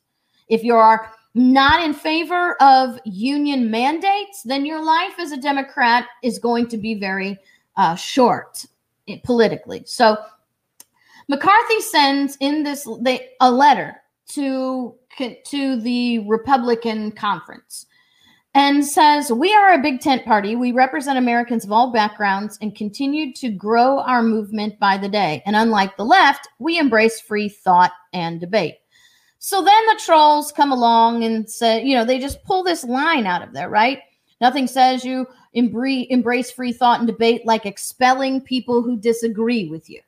[0.48, 6.38] if you're not in favor of union mandates, then your life as a Democrat is
[6.38, 7.38] going to be very
[7.76, 8.66] uh, short
[9.08, 9.82] eh, politically.
[9.86, 10.16] So
[11.28, 13.96] McCarthy sends in this they, a letter
[14.30, 14.94] to
[15.44, 17.86] to the Republican conference
[18.54, 20.56] and says, "We are a big tent party.
[20.56, 25.42] We represent Americans of all backgrounds and continue to grow our movement by the day.
[25.46, 28.76] And unlike the left, we embrace free thought and debate."
[29.38, 33.26] So then the trolls come along and say, you know, they just pull this line
[33.26, 33.98] out of there, right?
[34.40, 40.00] Nothing says you embrace, free thought and debate like expelling people who disagree with you.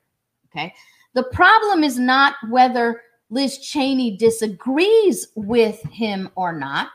[0.49, 0.73] Okay.
[1.15, 6.91] The problem is not whether Liz Cheney disagrees with him or not.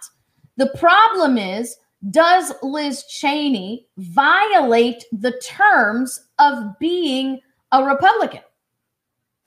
[0.61, 1.79] The problem is,
[2.11, 7.41] does Liz Cheney violate the terms of being
[7.73, 8.43] a Republican?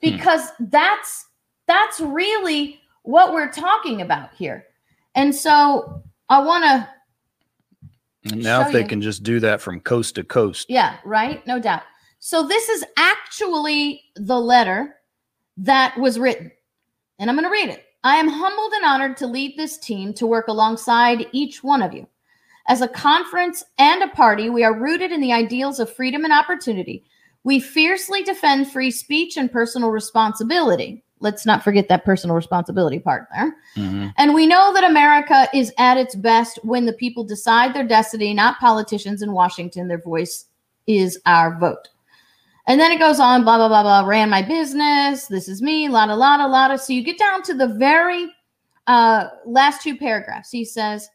[0.02, 0.10] Hmm.
[0.10, 1.26] Because that's
[1.68, 4.66] that's really what we're talking about here.
[5.14, 8.88] And so I want to now if they you.
[8.88, 10.66] can just do that from coast to coast.
[10.68, 11.46] Yeah, right?
[11.46, 11.82] No doubt.
[12.18, 14.96] So this is actually the letter
[15.58, 16.50] that was written.
[17.20, 17.84] And I'm going to read it.
[18.04, 21.94] I am humbled and honored to lead this team to work alongside each one of
[21.94, 22.06] you.
[22.68, 26.32] As a conference and a party, we are rooted in the ideals of freedom and
[26.32, 27.02] opportunity.
[27.44, 31.02] We fiercely defend free speech and personal responsibility.
[31.20, 33.56] Let's not forget that personal responsibility part there.
[33.76, 34.12] Mhm.
[34.18, 38.34] And we know that America is at its best when the people decide their destiny,
[38.34, 39.88] not politicians in Washington.
[39.88, 40.46] Their voice
[40.86, 41.88] is our vote.
[42.66, 45.26] And then it goes on, blah, blah, blah, blah, ran my business.
[45.26, 46.76] This is me, la, la, la, la, la.
[46.76, 48.30] So you get down to the very
[48.86, 50.50] uh, last two paragraphs.
[50.50, 51.08] He says,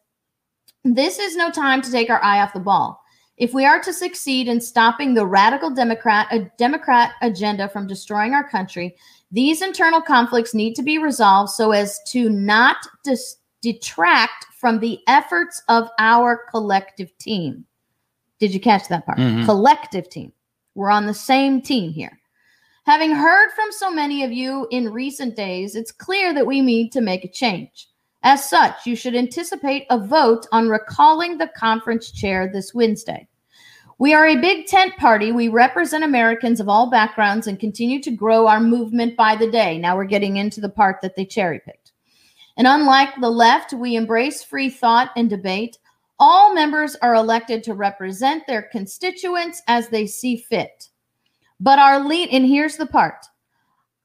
[0.83, 3.01] This is no time to take our eye off the ball.
[3.37, 8.33] If we are to succeed in stopping the radical Democrat, a Democrat agenda from destroying
[8.33, 8.95] our country,
[9.31, 14.99] these internal conflicts need to be resolved so as to not dis- detract from the
[15.07, 17.65] efforts of our collective team.
[18.39, 19.17] Did you catch that part?
[19.17, 19.45] Mhm.
[19.45, 20.33] Collective team.
[20.75, 22.19] We're on the same team here.
[22.85, 26.91] Having heard from so many of you in recent days, it's clear that we need
[26.93, 27.87] to make a change.
[28.23, 33.27] As such, you should anticipate a vote on recalling the conference chair this Wednesday.
[33.97, 35.31] We are a big tent party.
[35.31, 39.77] We represent Americans of all backgrounds and continue to grow our movement by the day.
[39.77, 41.91] Now we're getting into the part that they cherry picked.
[42.57, 45.77] And unlike the left, we embrace free thought and debate.
[46.19, 50.89] All members are elected to represent their constituents as they see fit.
[51.59, 53.25] But our lead, and here's the part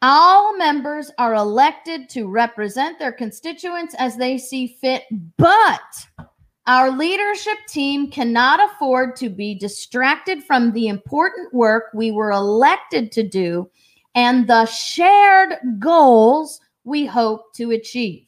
[0.03, 5.05] all members are elected to represent their constituents as they see fit,
[5.39, 6.07] but
[6.67, 13.13] our leadership team cannot afford to be distracted from the important work we were elected
[13.13, 13.71] to do
[14.15, 18.27] and the shared goals we hope to achieve.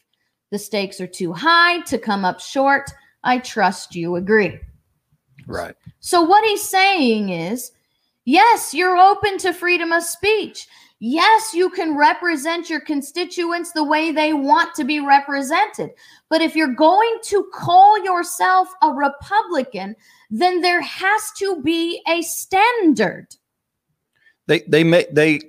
[0.51, 2.91] The stakes are too high to come up short.
[3.27, 4.59] I trust you agree.
[5.47, 5.75] Right.
[6.01, 7.73] So, what he's saying is
[8.25, 10.67] yes, you're open to freedom of speech.
[10.99, 15.91] Yes, you can represent your constituents the way they want to be represented.
[16.31, 19.95] But if you're going to call yourself a Republican,
[20.31, 23.27] then there has to be a standard.
[24.47, 25.41] They they make they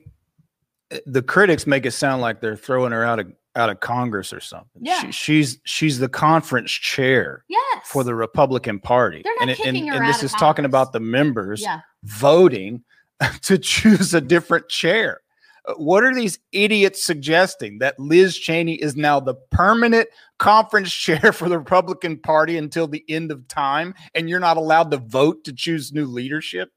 [1.05, 4.39] the critics make it sound like they're throwing her out of out of Congress or
[4.39, 4.81] something.
[4.81, 5.01] Yeah.
[5.01, 7.59] She, she's she's the conference chair Yes.
[7.85, 9.21] for the Republican Party.
[9.23, 11.79] They're not and it- and, and this is talking about the members Yeah.
[12.03, 12.83] voting
[13.43, 15.21] to choose a different chair.
[15.67, 20.07] Uh, What are these idiots suggesting that Liz Cheney is now the permanent
[20.39, 24.91] conference chair for the Republican Party until the end of time and you're not allowed
[24.91, 26.69] to vote to choose new leadership?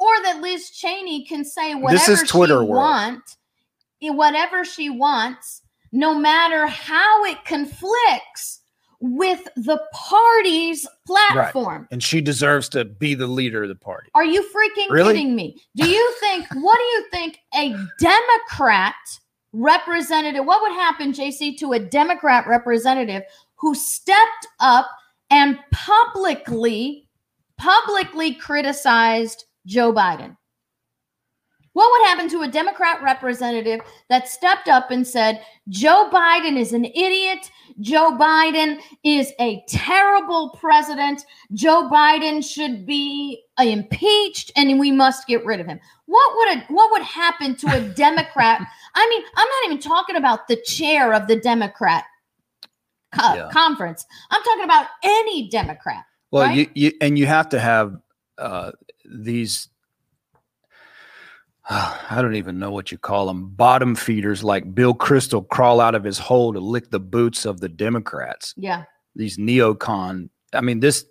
[0.00, 2.70] or that Liz Cheney can say whatever This is Twitter she world.
[2.70, 3.22] want,
[4.02, 5.62] eh, whatever she wants,
[5.94, 8.60] no matter how it conflicts
[9.00, 11.86] with the party's platform.
[11.90, 14.10] And she deserves to be the leader of the party.
[14.14, 15.14] Are you freaking Really?
[15.14, 15.60] kidding me?
[15.76, 18.94] Do you think what do you think a Democrat
[19.56, 23.22] representative what would happen JC to a Democrat representative
[23.54, 24.90] who stepped up
[25.30, 27.08] and publicly
[27.56, 30.36] publicly criticized Joe Biden?
[31.74, 36.72] What would happen to a Democrat representative that stepped up and said, Joe Biden is
[36.72, 37.50] an idiot.
[37.80, 41.24] Joe Biden is a terrible president.
[41.52, 45.80] Joe Biden should be impeached and we must get rid of him.
[46.06, 48.60] What would a, what would happen to a Democrat?
[48.94, 52.04] I mean, I'm not even talking about the chair of the Democrat
[53.12, 53.48] co- Yeah.
[53.50, 54.06] conference.
[54.30, 56.04] I'm talking about any Democrat.
[56.30, 56.56] Well, right?
[56.56, 57.96] you, you and you have to have
[58.38, 58.70] uh,
[59.04, 59.68] these.
[61.70, 63.48] I don't even know what you call them.
[63.48, 67.60] Bottom feeders like Bill Kristol crawl out of his hole to lick the boots of
[67.60, 68.52] the Democrats.
[68.56, 68.84] Yeah.
[69.16, 70.28] These neocon.
[70.52, 71.06] I mean, this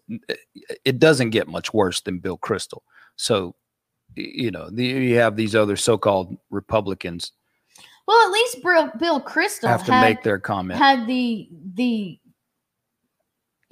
[0.85, 2.81] it doesn't get much worse than Bill Kristol.
[3.15, 3.55] So,
[4.15, 7.31] you know, the, you have these other so-called Republicans
[8.07, 10.77] Well, at least Bill, Bill Kristol have to had, make their comment.
[10.79, 12.19] had the the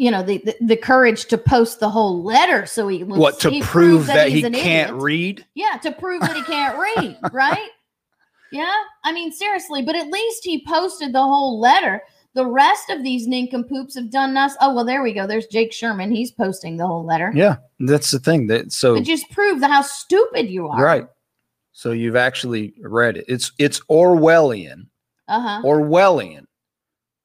[0.01, 3.39] you know the, the the courage to post the whole letter so he was, what
[3.39, 5.01] to he prove that, he's he can't idiot.
[5.03, 5.45] read?
[5.53, 7.69] Yeah, to prove that he can't read, right?
[8.51, 8.73] Yeah,
[9.03, 12.01] I mean seriously, but at least he posted the whole letter.
[12.33, 14.55] The rest of these nincompoops have done us.
[14.59, 15.27] Oh well, there we go.
[15.27, 16.11] There's Jake Sherman.
[16.11, 17.31] He's posting the whole letter.
[17.35, 18.47] Yeah, that's the thing.
[18.47, 20.83] That so But just prove the, how stupid you are.
[20.83, 21.05] Right.
[21.73, 23.25] So you've actually read it.
[23.27, 24.87] It's it's Orwellian,
[25.27, 25.61] Uh huh.
[25.63, 26.45] Orwellian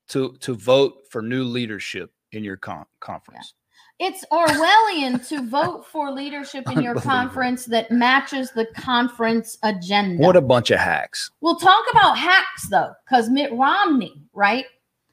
[0.08, 3.54] to to vote for new leadership in your con- conference.
[3.98, 10.22] It's Orwellian to vote for leadership in your conference that matches the conference agenda.
[10.22, 11.30] What a bunch of hacks.
[11.40, 14.66] We'll talk about hacks though, because Mitt Romney, right?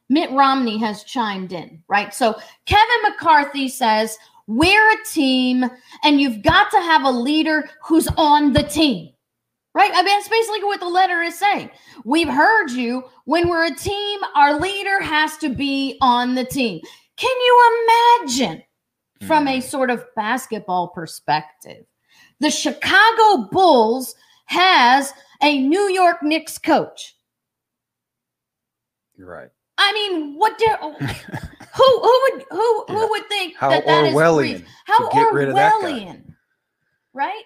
[0.10, 2.14] Mitt Romney has chimed in, right?
[2.14, 4.18] So Kevin McCarthy says,
[4.48, 5.66] We're a team,
[6.04, 9.10] and you've got to have a leader who's on the team.
[9.76, 9.90] Right?
[9.92, 11.72] I mean, that's basically what the letter is saying.
[12.06, 13.06] We've heard you.
[13.26, 16.82] When we're a team, our leader has to be on the team.
[17.18, 17.86] Can you
[18.22, 18.64] imagine
[19.28, 19.62] from a hmm.
[19.62, 21.86] sort of basketball perspective?
[22.40, 27.16] The Chicago Bulls has a New York Knicks coach.
[29.16, 29.50] You're Right.
[29.78, 30.92] I mean, what do oh,
[31.74, 33.10] who who would who who Yeah.
[33.10, 34.68] would think How that that is Orwellian brief?
[34.86, 35.74] How to get rid of that.
[35.74, 36.36] Orwellian,
[37.14, 37.44] right?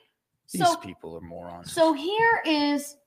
[0.51, 1.71] These So people are morons.
[1.71, 2.97] so here is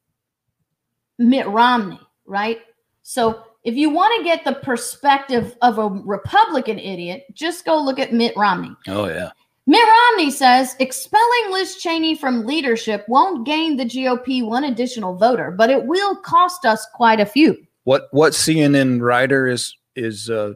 [1.18, 2.60] Mitt Romney, right?
[3.02, 7.98] So if you want to get the perspective of a Republican idiot, just go look
[7.98, 8.74] at Mitt Romney.
[8.88, 9.30] oh yeah.
[9.66, 15.50] Mitt Romney says expelling Liz Cheney from leadership won't gain the GOP one additional voter,
[15.52, 17.56] but it will cost us quite a few.
[17.84, 20.54] What what CNN writer is is uh,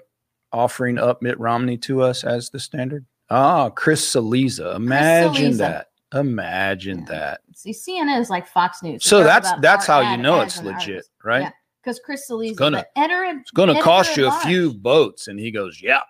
[0.52, 3.04] offering up Mitt Romney to us as the standard?
[3.30, 4.74] Ah, Chris Cillizza.
[4.76, 5.58] Imagine Cillizza.
[5.58, 5.86] that.
[6.14, 7.04] Imagine Yeah.
[7.08, 7.40] that.
[7.54, 9.04] See, CNN is like Fox News.
[9.04, 11.42] So that's that's how you know it's legit, right?
[11.42, 11.50] Yeah.
[11.84, 15.38] Because Chris Cillizza, gonna- the editor, It's going to cost you a few votes, and
[15.38, 16.02] he goes, "Yep,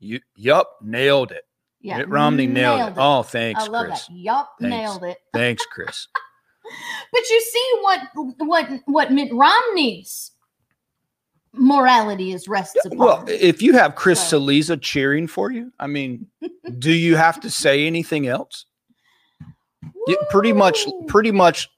[0.00, 1.44] you, yup, nailed it."
[1.80, 2.94] Yeah, Mitt Romney nailed, it.
[2.98, 4.06] Oh, thanks, I love Chris.
[4.08, 4.16] that.
[4.16, 5.18] Yup, nailed it.
[5.32, 6.08] Thanks, Chris.
[7.12, 8.00] But you see what
[8.38, 10.32] what what Mitt Romney's
[11.52, 12.98] morality is rests upon.
[12.98, 16.26] Well, if you have Chris So- Cillizza cheering for you, I mean,
[16.78, 18.66] do you have to say anything else?
[20.30, 21.68] Pretty much, pretty much,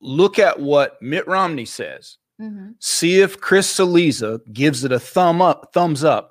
[0.00, 2.18] look at what Mitt Romney says.
[2.40, 2.74] Mhm.
[2.80, 6.30] See if Chris Cillizza gives it a thumb up, thumbs up,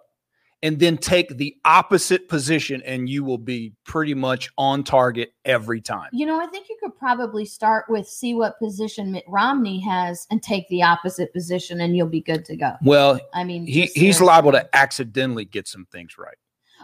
[0.64, 5.82] and then take the opposite position, and you will be pretty much on target every
[5.82, 6.10] time.
[6.14, 10.28] You know, I think you could probably start with see what position Mitt Romney has
[10.30, 12.74] and take the opposite position, and you'll be good to go.
[12.84, 16.38] Well, I mean, he he's liable to accidentally get some things right.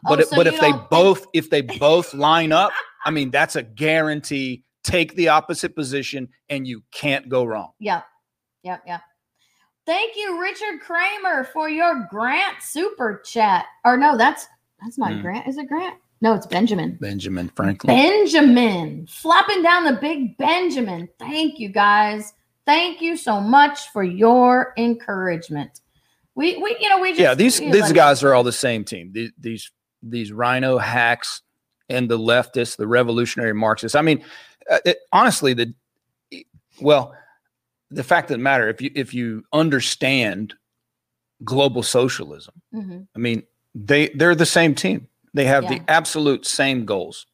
[0.05, 2.71] Oh, But it- so but if they think- both if they both line up,
[3.05, 4.63] I mean that's a guarantee.
[4.83, 7.71] Take the opposite position and you can't go wrong.
[7.79, 8.05] Yep.
[8.67, 8.83] Yep.
[8.85, 9.01] Yep.
[9.85, 13.65] Thank you, Richard Kramer, for your Grant super chat.
[13.85, 14.45] Or no, that's
[14.81, 15.21] that's not Hmm.
[15.21, 15.47] Grant.
[15.47, 15.95] Is it Grant?
[16.19, 16.97] No, it's Benjamin.
[16.99, 17.95] Benjamin Franklin.
[17.95, 19.07] Benjamin.
[19.07, 21.07] Flopping down the big Benjamin.
[21.17, 22.33] Thank you guys.
[22.65, 25.79] Thank you so much for your encouragement.
[26.35, 28.83] We we you know we just yeah, these these let- guys are all the same
[28.83, 29.11] team.
[29.13, 29.71] These these
[30.03, 31.41] these RINO hacks
[31.89, 33.95] and the leftists, the revolutionary Marxists.
[33.95, 34.23] I mean,
[34.69, 35.73] uh, it, honestly, the
[36.81, 37.15] well,
[37.89, 40.53] the fact of the matter, if you if you understand
[41.43, 43.07] global socialism, Mhm.
[43.15, 43.43] I mean,
[43.75, 45.07] they they're the same team.
[45.33, 45.69] They have Yeah.
[45.69, 47.25] the absolute same goals.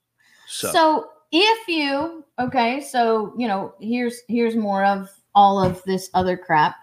[0.47, 6.09] So, So if you okay, so you know, here's here's more of all of this
[6.13, 6.75] other crap.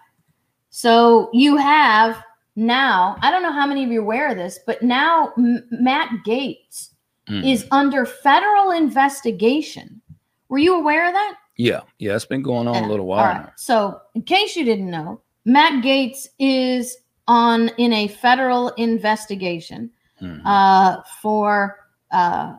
[0.69, 2.21] So you have
[2.55, 5.65] now, I don't know how many of you are aware of this, but now M-
[5.71, 6.89] Matt Gaetz
[7.29, 10.01] mm, is under federal investigation.
[10.49, 11.35] Were you aware of that?
[11.61, 13.49] Yeah, yeah, it's been going on a little while right.
[13.55, 16.97] So, in case you didn't know, Matt Gaetz is
[17.27, 19.91] on in a federal investigation
[20.21, 20.41] Mhm.
[20.43, 21.77] uh, for
[22.11, 22.55] uh,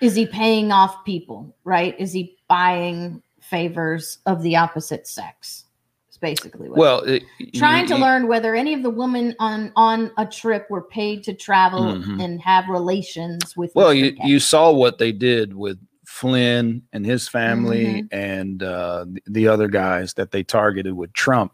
[0.00, 1.54] is he paying off people?
[1.64, 1.94] Right?
[1.98, 5.64] Is he buying favors of the opposite sex?
[6.08, 6.78] It's basically what.
[6.78, 7.22] well, it,
[7.54, 10.82] trying you- to you- learn whether any of the women on on a trip were
[10.82, 12.22] paid to travel Mhm.
[12.22, 13.70] and have relations with.
[13.76, 13.96] Well, Mr.
[13.98, 14.26] you, Gaetz.
[14.26, 18.06] you saw what they did with Flynn and his family Mm-hmm.
[18.18, 21.52] and uh, the, the other guys that they targeted with Trump.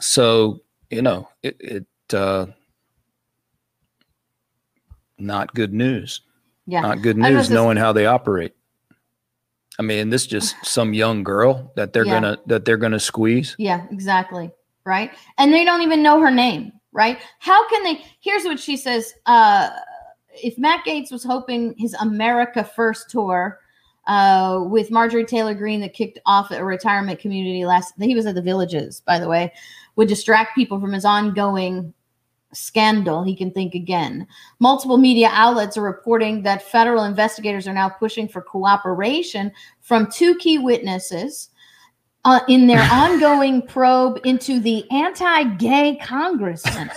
[0.00, 0.60] So
[0.90, 1.56] you know it.
[1.60, 2.46] it uh,
[5.18, 6.22] not good news.
[6.66, 6.80] yeah.
[6.80, 8.54] Not good news knowing how they operate.
[9.78, 12.14] I mean, this just some young girl that they're Yeah.
[12.20, 13.54] gonna that they're gonna squeeze.
[13.58, 14.50] Yeah, exactly.
[14.84, 15.12] Right.
[15.38, 16.72] And they don't even know her name.
[16.92, 17.18] Right.
[17.38, 18.04] How can they?
[18.20, 19.14] Here's what she says.
[19.26, 19.70] Uh,
[20.34, 23.60] if Matt Gaetz was hoping his America First tour
[24.06, 28.26] uh, with Marjorie Taylor Greene that kicked off at a retirement community last, he was
[28.26, 29.52] at the Villages, by the way,
[29.96, 31.92] would distract people from his ongoing
[32.52, 34.26] scandal, he can think again.
[34.58, 40.34] Multiple media outlets are reporting that federal investigators are now pushing for cooperation from two
[40.36, 41.50] key witnesses
[42.24, 46.90] uh, in their ongoing probe into the anti-gay congressman.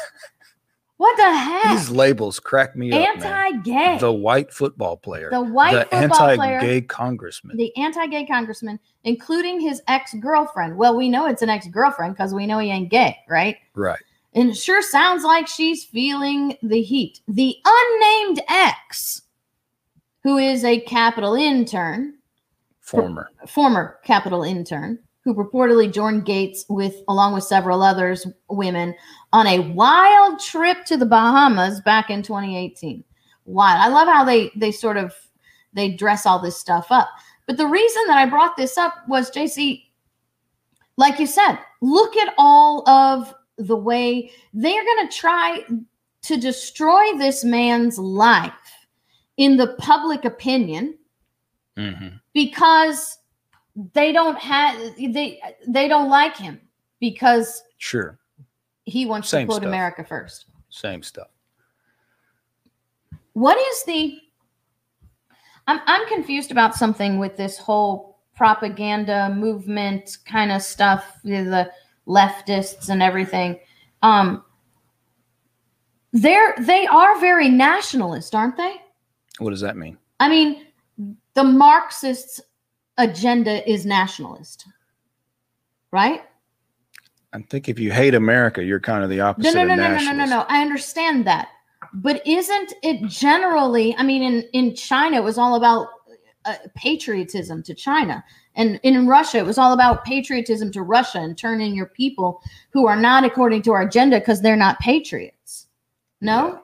[0.97, 1.77] What the heck?
[1.77, 3.17] These labels crack me up.
[3.23, 3.97] Anti-gay.
[3.99, 5.29] The white football player.
[5.29, 6.55] The white the football player.
[6.55, 7.57] anti-gay congressman.
[7.57, 10.77] the anti-gay congressman, including his ex-girlfriend.
[10.77, 13.57] Well, we know it's an ex-girlfriend because we know he ain't gay, right?
[13.73, 13.99] right.
[14.33, 17.19] And it sure sounds like she's feeling the heat.
[17.27, 19.21] The unnamed ex,
[20.23, 22.15] who is a Capitol intern,
[22.79, 23.29] Former.
[23.47, 28.95] former Capitol intern, who purportedly joined Gaetz with, along with several others, women,
[29.33, 33.03] on a wild trip to the Bahamas back in 2018.
[33.45, 33.79] Wild.
[33.81, 35.13] I love how they they sort of
[35.73, 37.09] they dress all this stuff up.
[37.47, 39.83] But the reason that I brought this up was JC,
[40.97, 45.63] like you said, look at all of the way they're going to try
[46.23, 48.51] to destroy this man's life
[49.37, 50.97] in the public opinion
[51.77, 52.15] Mm-hmm.
[52.33, 53.17] because
[53.93, 56.59] they don't have they they don't like him
[56.99, 58.17] because Sure.
[58.85, 59.63] he wants Same to put.
[59.63, 60.45] America first.
[60.69, 61.27] Same stuff.
[63.33, 64.17] What is the
[65.67, 71.69] I'm I'm confused about something with this whole propaganda movement kind of stuff, the
[72.07, 73.59] leftists and everything.
[74.01, 74.43] Um
[76.13, 78.75] they're they are very nationalist, aren't they?
[79.39, 79.97] What does that mean?
[80.21, 80.67] I mean,
[81.33, 82.39] the Marxists'
[82.97, 84.67] agenda is nationalist,
[85.91, 86.23] right?
[87.33, 89.75] I think if you hate America, you're kind of the No, opposite no, of no,
[89.75, 90.45] no, no, no, no, no.
[90.47, 91.49] I understand that,
[91.93, 93.95] but isn't it generally?
[93.97, 95.87] I mean, in in China, it was all about
[96.45, 98.23] uh, patriotism to China,
[98.55, 102.41] and in Russia, it was all about patriotism to Russia and turn in your people
[102.71, 105.67] who are not according to our agenda because they're not patriots.
[106.21, 106.61] No.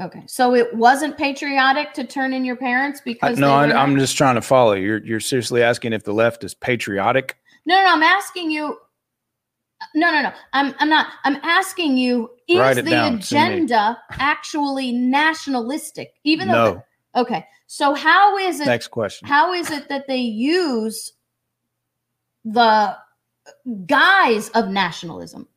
[0.00, 3.98] Okay, so it wasn't patriotic to turn in your parents I, because no, I, I'm
[3.98, 4.74] just trying to follow.
[4.74, 7.36] You're you're seriously asking if the left is patriotic?
[7.66, 8.78] No, no, I'm asking you.
[9.94, 10.32] No, no, no.
[10.52, 11.08] I'm I'm not.
[11.24, 12.30] I'm asking you.
[12.48, 16.14] Is Write it the down, agenda actually nationalistic?
[16.24, 16.74] Even though.
[16.74, 16.84] No.
[17.20, 17.44] okay.
[17.66, 18.66] So how is it?
[18.66, 19.26] Next question.
[19.28, 21.12] How is it that they use
[22.44, 22.96] the
[23.86, 25.48] guise of nationalism?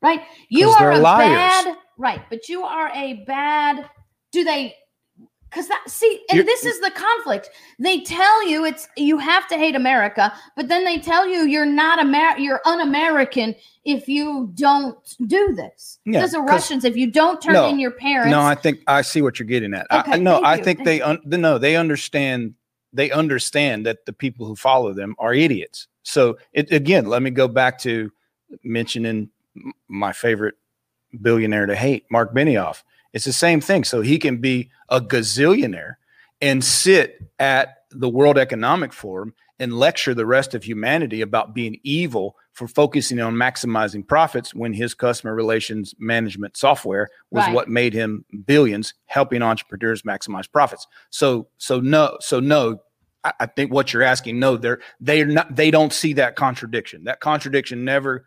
[0.00, 0.22] Right.
[0.48, 1.64] You 'Cause are they're a liars.
[1.64, 1.76] bad.
[1.98, 3.88] Right, but you are a bad.
[4.32, 4.74] Do they?
[5.50, 7.48] Because that see, and You're- this is the conflict.
[7.78, 11.64] They tell you it's you have to hate America, but then they tell you you're
[11.64, 16.00] not Amer, you're un-American if you don't do this.
[16.04, 18.80] Yeah, Because the Russians, if you don't turn No, in your parents, No, I think
[18.88, 19.86] I see what you're getting at.
[19.90, 22.54] I- I, no, I think thank they un, no, they understand.
[22.92, 25.86] They understand that the people who follow them are idiots.
[26.02, 28.10] So it, again, let me go back to
[28.64, 29.30] mentioning
[29.88, 30.54] my favorite
[31.22, 32.82] billionaire to hate, Mark Benioff.
[33.12, 33.84] It's the same thing.
[33.84, 35.94] So he can be a gazillionaire
[36.40, 41.78] and sit at the World Economic Forum and lecture the rest of humanity about being
[41.84, 47.54] evil for focusing on maximizing profits when his customer relations management software was Right.
[47.54, 50.86] what made him billions helping entrepreneurs maximize profits.
[51.10, 52.78] So so no so no
[53.22, 57.04] I, I think what you're asking no they're they're not they don't see that contradiction.
[57.04, 58.26] That contradiction never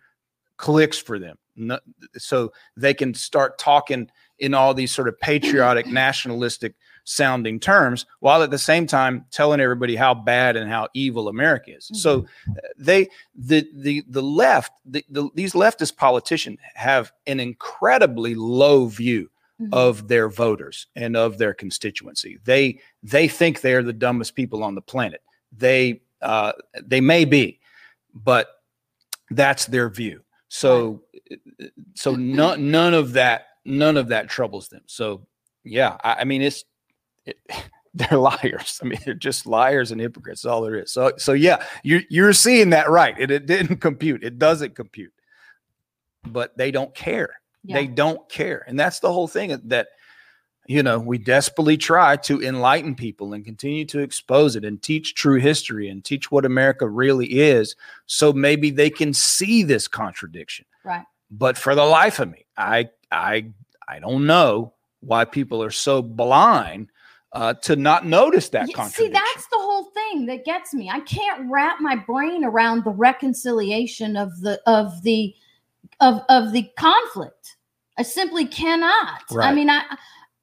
[0.57, 1.37] clicks for them.
[1.55, 1.79] No,
[2.17, 8.43] so they can start talking in all these sort of patriotic nationalistic sounding terms while
[8.43, 11.89] at the same time telling everybody how bad and how evil America is.
[11.93, 18.35] So uh, they the the the left the, the these leftist politicians have an incredibly
[18.35, 19.29] low view
[19.59, 19.69] Mhm.
[19.73, 22.37] of their voters and of their constituency.
[22.43, 25.23] They they think they're the dumbest people on the planet.
[25.51, 27.59] They uh, they may be,
[28.13, 28.49] but
[29.31, 30.21] that's their view.
[30.49, 34.81] So uh, uh, so none none of that none of that troubles them.
[34.85, 35.27] So
[35.63, 36.63] yeah, I, I mean it's
[37.25, 37.37] it,
[37.93, 38.79] they're liars.
[38.81, 40.45] I mean they're just liars and hypocrites.
[40.45, 40.91] All there is.
[40.91, 43.15] So so yeah, you're you're seeing that right.
[43.19, 44.23] It, it didn't compute.
[44.23, 45.13] It doesn't compute.
[46.25, 47.35] But they don't care.
[47.63, 47.75] Yeah.
[47.75, 48.63] They don't care.
[48.67, 49.87] And that's the whole thing uh, that,
[50.67, 55.15] you know, we desperately try to enlighten people and continue to expose it and teach
[55.15, 57.75] true history and teach what America really is.
[58.05, 60.65] So maybe they can see this contradiction.
[60.83, 61.05] right.
[61.31, 63.47] But for the life of me, I, I,
[63.87, 66.89] I don't know why people are so blind
[67.33, 70.89] uh, to not notice that Yeah, see, that's the whole thing that gets me.
[70.89, 75.35] I can't wrap my brain around the reconciliation of the of the
[75.99, 77.57] of of the conflict.
[77.97, 79.23] I simply cannot.
[79.41, 79.83] I mean, I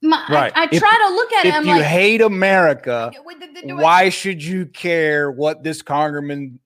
[0.05, 0.53] my, Right.
[0.55, 1.55] I, I If- try to look at it.
[1.55, 5.83] if you like, hate America, "Wait, th- th- th- why should you care what this
[5.83, 6.61] congressman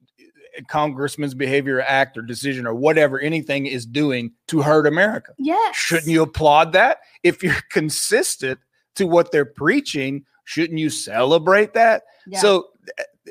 [0.66, 5.76] congressman's behavior act or decision or whatever anything is doing to hurt america Yes.
[5.76, 8.59] shouldn't you applaud that if you're consistent
[8.97, 12.41] to what they're preaching shouldn't you celebrate that Yeah.
[12.41, 12.70] so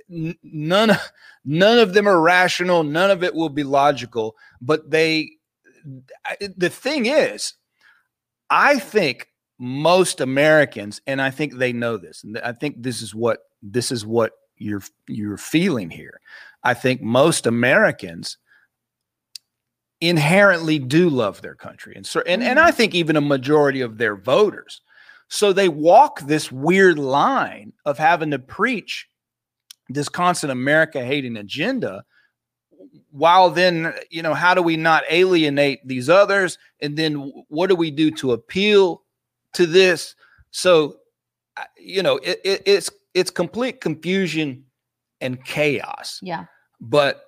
[0.09, 1.11] n- none of
[1.43, 5.31] none of them are rational none of it will be logical but they
[6.55, 7.55] the thing is
[8.49, 9.27] i think
[9.59, 13.91] most americans and i think they know this and i think this is what this
[13.91, 16.19] is what you're you're feeling here
[16.63, 18.37] i think most americans
[19.99, 22.73] inherently do love their country and so and, and i mm.
[22.75, 24.81] think even a majority of their voters
[25.29, 29.07] so they walk this weird line of having to preach
[29.89, 32.03] this constant America hating agenda.
[33.11, 36.57] While then, you know, how do we not alienate these others?
[36.81, 39.03] And then what do we do to appeal
[39.57, 40.15] to this?
[40.51, 40.97] So,
[41.77, 44.63] you know, it, it, it's it's complete confusion
[45.21, 46.19] and chaos.
[46.21, 46.45] Yeah.
[46.79, 47.23] But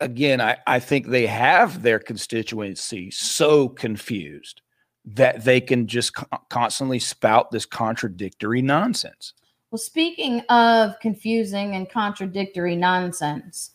[0.00, 4.60] again, I, I think they have their constituency so confused
[5.06, 9.32] that they can just co- constantly spout this contradictory nonsense.
[9.70, 13.70] Well, speaking of confusing and contradictory nonsense,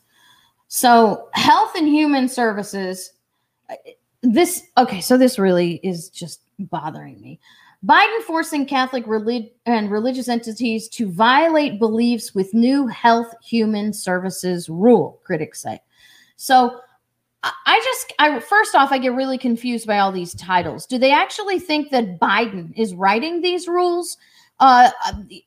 [0.68, 3.12] so Health and Human Services,
[3.68, 3.74] uh,
[4.22, 7.40] this, okay, so this really is just bothering me.
[7.84, 14.68] Biden forcing Catholic relig- and religious entities to violate beliefs with new Health Human Services
[14.68, 15.80] rule, critics say.
[16.36, 16.80] So
[17.42, 20.86] I- just, I first off, I get really confused by all these titles.
[20.86, 24.16] Do they actually think that Biden is writing these rules?
[24.60, 24.90] Uh,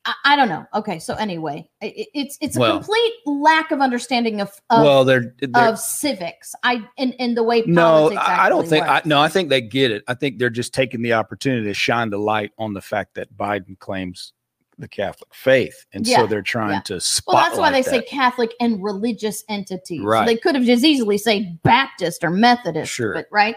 [0.04, 0.66] I, I don't know.
[0.74, 4.82] Okay, so anyway, i- i- it's it's a Well- complete lack of understanding of of,
[4.84, 6.54] well, they're, they're of civics.
[6.62, 8.84] I in in the way no, I don't think.
[8.86, 10.02] I, no, I think they get it.
[10.06, 13.34] I think they're just taking the opportunity to shine the light on the fact that
[13.34, 14.32] Biden claims
[14.78, 16.80] the Catholic faith, and Yeah, so they're trying yeah.
[16.98, 18.02] to Well, that's why they say.
[18.02, 20.02] Catholic and religious entities.
[20.02, 20.26] So Right.
[20.26, 23.14] they could have just easily say Baptist or Methodist, Sure.
[23.14, 23.56] but right.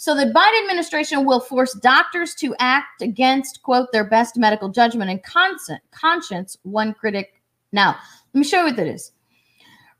[0.00, 5.10] So the Biden administration will force doctors to act against quote their best medical judgment
[5.10, 6.56] and consent, conscience.
[6.62, 7.34] One critic.
[7.70, 7.98] Now,
[8.32, 9.12] let me show you what that is.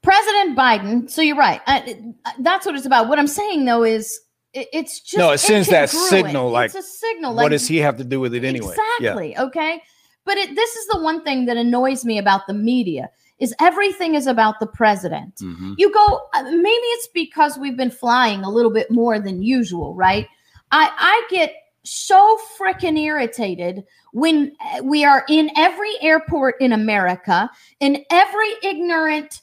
[0.01, 1.11] President Biden.
[1.11, 1.61] So you're right.
[1.67, 1.81] I,
[2.25, 3.09] I- uh, that's what it's about.
[3.11, 4.21] What I'm saying though is
[4.55, 7.35] it, it's just No, it sends that signal, like, it's a signal.
[7.37, 8.75] what does he have to do with it anyway?
[9.01, 9.11] Yeah.
[9.11, 9.37] Exactly.
[9.37, 9.83] Okay.
[10.25, 14.15] But it, this is the one thing that annoys me about the media is everything
[14.15, 15.37] is about the president.
[15.37, 15.75] Mhm.
[15.79, 19.95] You go, uh, maybe it's because we've been flying a little bit more than usual,
[19.95, 20.29] right?
[20.71, 27.51] I, I get so freaking irritated when uh, we are in every airport in America,
[27.81, 29.41] and every ignorant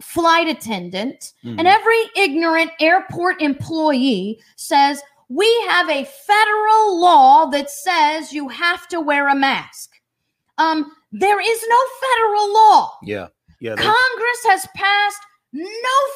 [0.00, 1.58] flight attendant Mhm.
[1.58, 8.88] and every ignorant airport employee says, We have a federal law that says you have
[8.88, 9.92] to wear a mask.
[10.58, 12.92] Um, there is no federal law.
[13.02, 13.28] Yeah,
[13.60, 13.74] yeah.
[13.74, 15.20] they- Congress has passed
[15.52, 15.66] no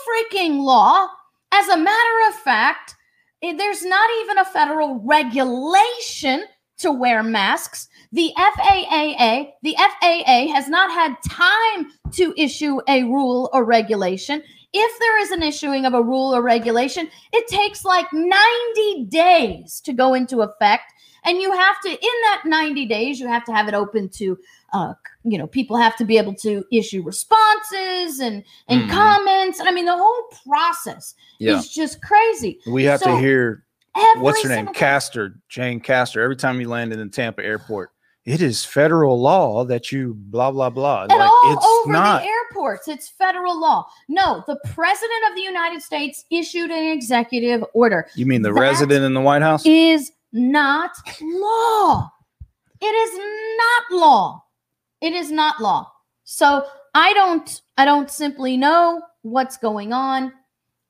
[0.06, 1.08] freaking law.
[1.52, 2.94] As a matter of fact,
[3.42, 6.44] eh, there's not even a federal regulation
[6.78, 7.88] to wear masks.
[8.12, 14.42] The FAA, the FAA has not had time to issue a rule or regulation.
[14.72, 19.80] If there is an issuing of a rule or regulation, it takes like 90 days
[19.84, 20.92] to go into effect.
[21.24, 24.36] And you have to, in that 90 days, you have to have it open to
[24.74, 28.90] uh, you know people have to be able to issue responses and and Mhm.
[28.90, 31.56] comments i mean the whole process yeah.
[31.56, 33.64] is just crazy We have so to hear
[34.16, 34.66] what's her name?
[34.74, 36.20] Castor, Jane Castor.
[36.20, 37.92] Every time you land in the Tampa airport,
[38.24, 41.04] it is federal law that you blah blah blah.
[41.04, 42.22] and all over not.
[42.22, 47.62] the airports it's federal law no the president of the united states issued an executive
[47.74, 49.64] order you mean the that resident in the White House?
[49.66, 50.90] is not
[51.22, 52.10] law
[52.80, 53.12] it is
[53.58, 54.43] not law
[55.06, 55.80] it is not law
[56.24, 56.48] so
[56.94, 60.32] i don't i don't simply know what's going on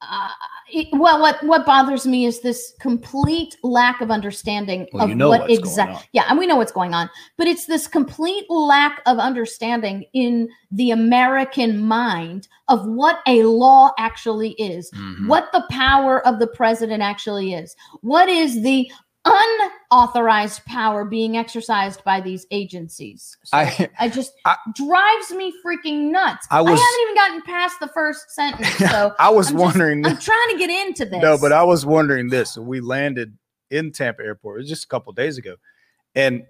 [0.06, 0.28] uh,
[0.70, 5.14] it- well what what bothers me is this complete lack of understanding Well, of you
[5.16, 5.70] know what what's going on.
[5.88, 7.08] exactly yeah and we know what's going on
[7.38, 13.92] but it's this complete lack of understanding in the american mind of what a law
[13.98, 15.26] actually is Mhm.
[15.28, 17.74] what the power of the president actually is.
[18.00, 18.90] What is the
[19.24, 23.36] unauthorized power being exercised by these agencies?
[23.44, 26.46] So I, I just I- drives me freaking nuts.
[26.50, 29.62] I was, I, haven't even gotten past the first sentence, so I was I'm just-
[29.64, 30.06] wondering.
[30.06, 31.22] I'm trying to get into this.
[31.22, 32.56] no, but I was wondering this.
[32.56, 33.36] We landed
[33.70, 34.58] in Tampa Airport.
[34.58, 35.56] It was just a couple days ago,
[36.14, 36.44] and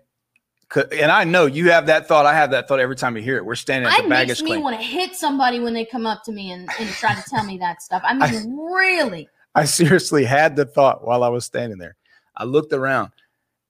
[0.92, 2.26] and I know you have that thought.
[2.26, 3.44] I have that thought every time you hear it.
[3.44, 4.62] We're standing at the makes baggage me claim.
[4.62, 7.44] want to hit somebody when they come up to me and, and try to tell
[7.44, 8.02] me that stuff.
[8.04, 9.28] I mean, really?
[9.54, 11.94] I seriously had the thought while I was standing there.
[12.36, 13.12] I looked around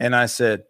[0.01, 0.65] and I said,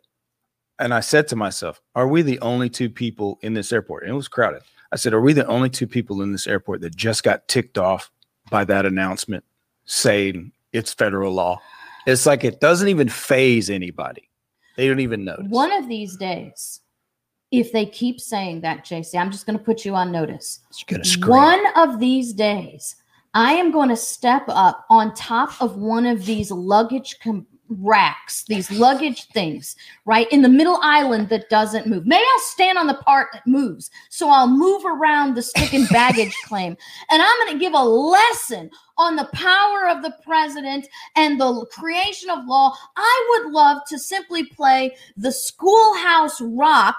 [0.78, 4.02] and I said to myself, are we the only two people in this airport?
[4.02, 4.62] And it was crowded.
[4.92, 7.78] I said, are we the only two people in this airport that just got ticked
[7.78, 8.10] off
[8.50, 9.44] by that announcement
[9.84, 11.60] saying it's federal law?
[12.06, 14.28] It's like it doesn't even phase anybody.
[14.76, 15.46] They don't even notice.
[15.48, 16.80] One of these days,
[17.50, 20.60] if they keep saying that, JC, I'm just going to put you on notice.
[21.30, 22.96] One of these days,
[23.34, 27.46] I am going to step up on top of one of these luggage com-
[27.80, 32.06] racks, these luggage things, right in the middle island that doesn't move.
[32.06, 33.90] Maybe I'll stand on the part that moves.
[34.08, 36.76] So I'll move around the stick and baggage claim.
[37.10, 41.66] And I'm going to give a lesson on the power of the president and the
[41.72, 42.74] creation of law.
[42.96, 46.96] I would love to simply play the schoolhouse rock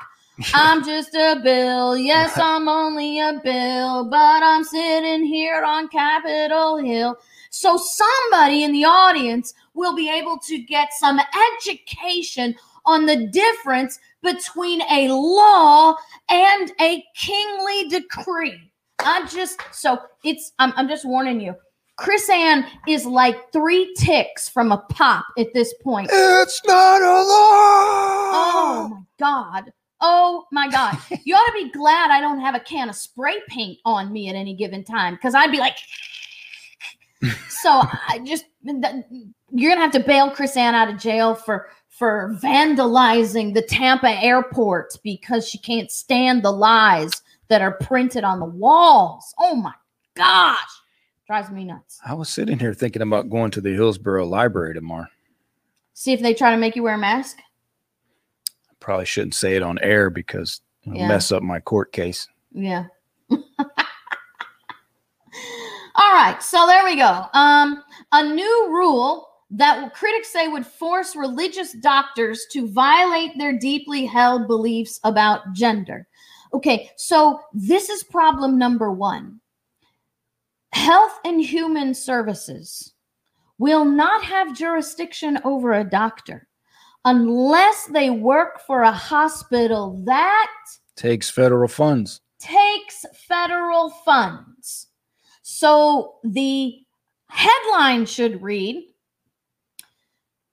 [0.54, 1.98] I'm just a bill.
[1.98, 7.18] Yes, I'm only a bill, but I'm sitting here on Capitol Hill.
[7.50, 11.20] So somebody in the audience will be able to get some
[11.54, 12.56] education
[12.86, 15.96] on the difference between a law
[16.30, 18.72] and a kingly decree.
[19.00, 21.56] I'm just so it's I'm, I'm just warning you.
[22.00, 26.10] KrisAnne is like three ticks from a pop at this point.
[26.12, 28.32] It's not a law.
[28.34, 29.74] Oh my god.
[30.02, 30.98] Oh my god.
[31.24, 34.30] You ought to be glad I don't have a can of spray paint on me
[34.30, 35.78] at any given time because I'd be like
[37.50, 43.54] so I just you're gonna have to bail KrisAnne out of jail for for vandalizing
[43.54, 47.12] the Tampa airport because she can't stand the lies
[47.48, 49.34] that are printed on the walls.
[49.40, 49.74] Oh my
[50.16, 50.60] gosh.
[51.28, 52.00] Drives me nuts.
[52.06, 55.08] I was sitting here thinking about going to the Hillsborough Library tomorrow.
[55.94, 57.38] See if they try to make you wear a mask.
[58.80, 61.08] Probably shouldn't say it on air because it'll Yeah.
[61.08, 62.28] mess up my court case.
[62.52, 62.86] Yeah.
[65.98, 67.26] All right, so there we go.
[67.34, 74.06] Um, a new rule that critics say would force religious doctors to violate their deeply
[74.06, 76.08] held beliefs about gender.
[76.54, 79.40] Okay, so this is problem number one.
[80.74, 82.94] Health and Human Services
[83.58, 86.48] will not have jurisdiction over a doctor
[87.06, 90.52] unless they work for a hospital that
[90.98, 92.20] Takes federal funds.
[92.40, 94.88] takes federal funds.
[95.58, 96.76] So the
[97.30, 98.84] headline should read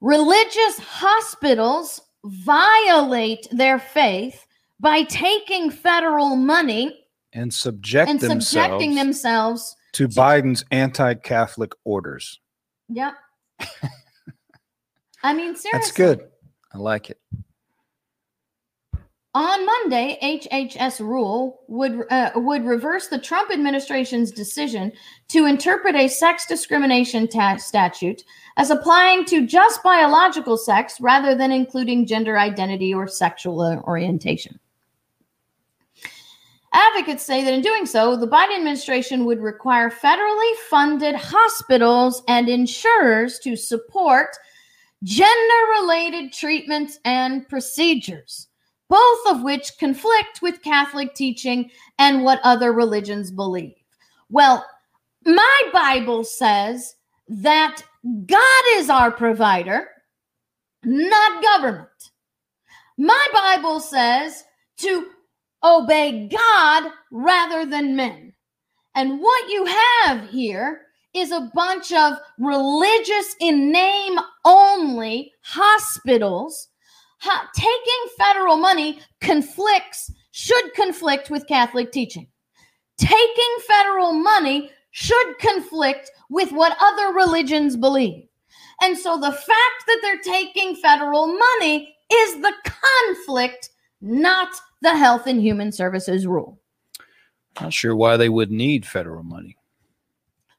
[0.00, 4.46] Religious hospitals violate their faith
[4.78, 9.76] by taking federal money and subject and subjecting themselves.
[9.94, 12.38] to Biden's anti-Catholic orders.
[12.88, 13.14] Yep.
[15.24, 15.70] I mean, seriously.
[15.72, 16.28] That's good.
[16.72, 17.20] I like it.
[19.34, 24.92] On Monday, HHS rule would uh, would reverse the Trump administration's decision
[25.28, 28.24] to interpret a sex discrimination ta- statute
[28.58, 34.60] as applying to just biological sex rather than including gender identity or sexual uh, orientation.
[36.74, 42.50] Advocates say that in doing so, the Biden administration would require federally funded hospitals and
[42.50, 44.36] insurers to support
[45.02, 45.32] gender
[45.80, 48.48] related treatments and procedures
[48.92, 53.72] both of which conflict with Catholic teaching and what other religions believe.
[54.28, 54.66] Well,
[55.24, 56.94] my Bible says
[57.26, 57.82] that
[58.26, 59.88] God is our provider,
[60.84, 61.88] not government.
[62.98, 64.44] My Bible says
[64.80, 65.06] to
[65.64, 68.34] obey God rather than men.
[68.94, 70.82] And what you have here
[71.14, 76.68] is a bunch of religious in name only hospitals
[77.22, 82.26] ha- taking federal money conflicts should conflict with catholic teaching
[82.98, 88.24] taking federal money should conflict with what other religions believe
[88.82, 93.70] and so the fact that they're taking federal money is the conflict
[94.00, 94.48] not
[94.82, 96.60] the health and human services rule
[97.60, 99.56] Not sure why they would need federal money.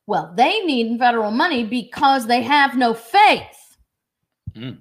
[0.07, 3.59] well they need federal money because they have no faith
[4.55, 4.77] Mm.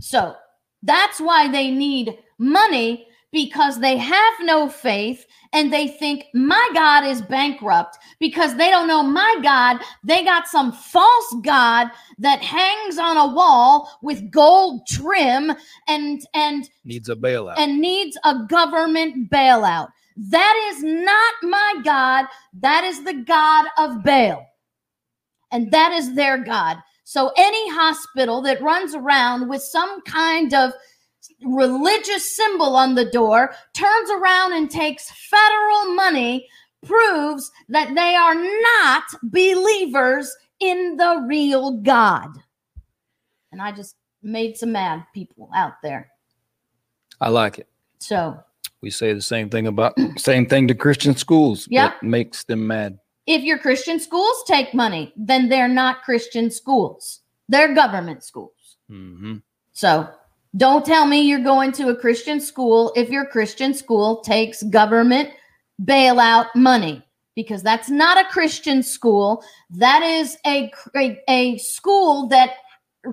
[0.00, 0.36] So
[0.82, 7.04] that's why they need money because they have no faith and they think my God
[7.04, 9.78] is bankrupt because they don't know my God.
[10.04, 15.52] They got some false God that hangs on a wall with gold trim
[15.86, 17.58] and and Needs a bailout.
[17.58, 19.88] and needs a government bailout.
[20.16, 22.26] That is not my God.
[22.60, 24.44] That is the God of Baal.
[25.50, 26.78] And that is their God.
[27.08, 30.74] So any hospital that runs around with some kind of
[31.42, 36.46] religious symbol on the door, turns around and takes federal money,
[36.84, 42.28] proves that they are not believers in the real God.
[43.52, 46.10] And I just made some mad people out there.
[47.22, 47.68] I like it.
[48.00, 48.38] So
[48.82, 51.68] We say the same thing about same thing to Christian schools.
[51.88, 52.98] That makes them mad.
[53.28, 57.20] If your Christian schools take money, then they're not Christian schools.
[57.48, 58.78] They're government schools.
[58.88, 59.36] hmm
[59.72, 60.08] So
[60.56, 65.28] don't tell me you're going to a Christian school if your Christian school takes government
[65.84, 67.04] bailout money
[67.36, 69.44] because that's not a Christian school.
[69.70, 72.54] That is a, a, a school that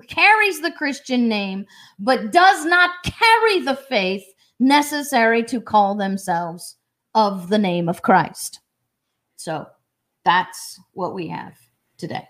[0.08, 1.66] carries the Christian name
[1.98, 4.24] but does not carry the faith
[4.58, 6.76] necessary to call themselves
[7.14, 8.60] of the name of Christ.
[9.36, 9.66] So
[10.26, 11.54] that's what we have
[11.96, 12.28] today.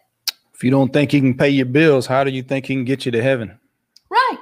[0.55, 2.85] If you don't think he can pay your bills, how do you think he can
[2.85, 3.59] get you to heaven?
[4.11, 4.39] Right.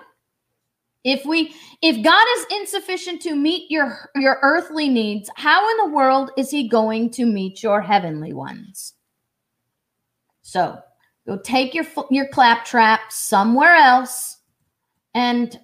[1.05, 5.94] If we if God is insufficient to meet your your earthly needs, how in the
[5.94, 8.94] world is he going to meet your heavenly ones?
[10.42, 10.78] So,
[11.26, 14.38] go take your your claptrap somewhere else
[15.14, 15.59] and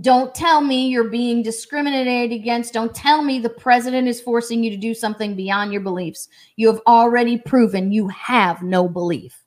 [0.00, 2.72] don't tell me you're being discriminated against.
[2.72, 6.28] Don't tell me the president is forcing you to do something beyond your beliefs.
[6.56, 9.40] You have already proven you have no belief.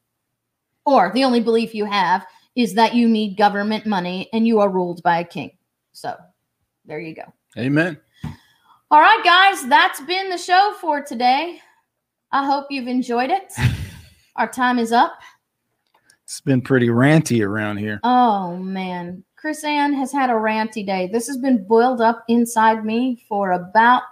[0.86, 2.26] Or the only belief you have
[2.56, 5.52] is that you need government money and you are ruled by a king.
[5.91, 6.16] So
[6.86, 7.34] there you go.
[7.58, 8.00] Amen.
[8.89, 11.60] All right, guys, that's been the show for today.
[12.32, 13.52] I hope you've enjoyed it.
[14.38, 15.20] Our time is up.
[16.24, 18.00] It's been pretty ranty around here.
[18.04, 19.24] Oh, man.
[19.41, 21.09] KrisAnne has had a ranty day.
[21.11, 24.03] This has been boiled up inside me for about,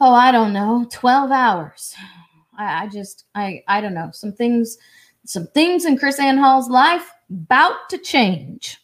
[0.00, 1.94] oh, I don't know, 12 hours.
[2.56, 4.10] I, I just, I, I don't know.
[4.12, 4.78] Some things,
[5.24, 8.78] some things in KrisAnne Hall's life about to change.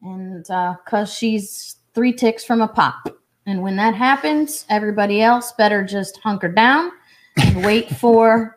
[0.00, 3.08] And uh, because she's three ticks from a pop.
[3.46, 6.92] And when that happens, everybody else better just hunker down
[7.36, 8.56] and wait for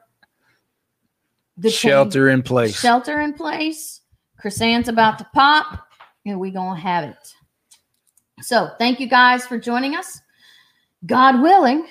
[1.58, 2.80] the change- Shelter in place.
[2.80, 4.02] Shelter in place.
[4.44, 5.85] KrisAnne's about to pop,
[6.26, 7.34] and we gonna have it.
[8.42, 10.20] So thank you guys for joining us.
[11.06, 11.88] God willing,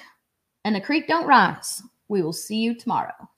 [0.64, 1.82] and the creek don't rise.
[2.09, 3.28] We will see you tomorrow.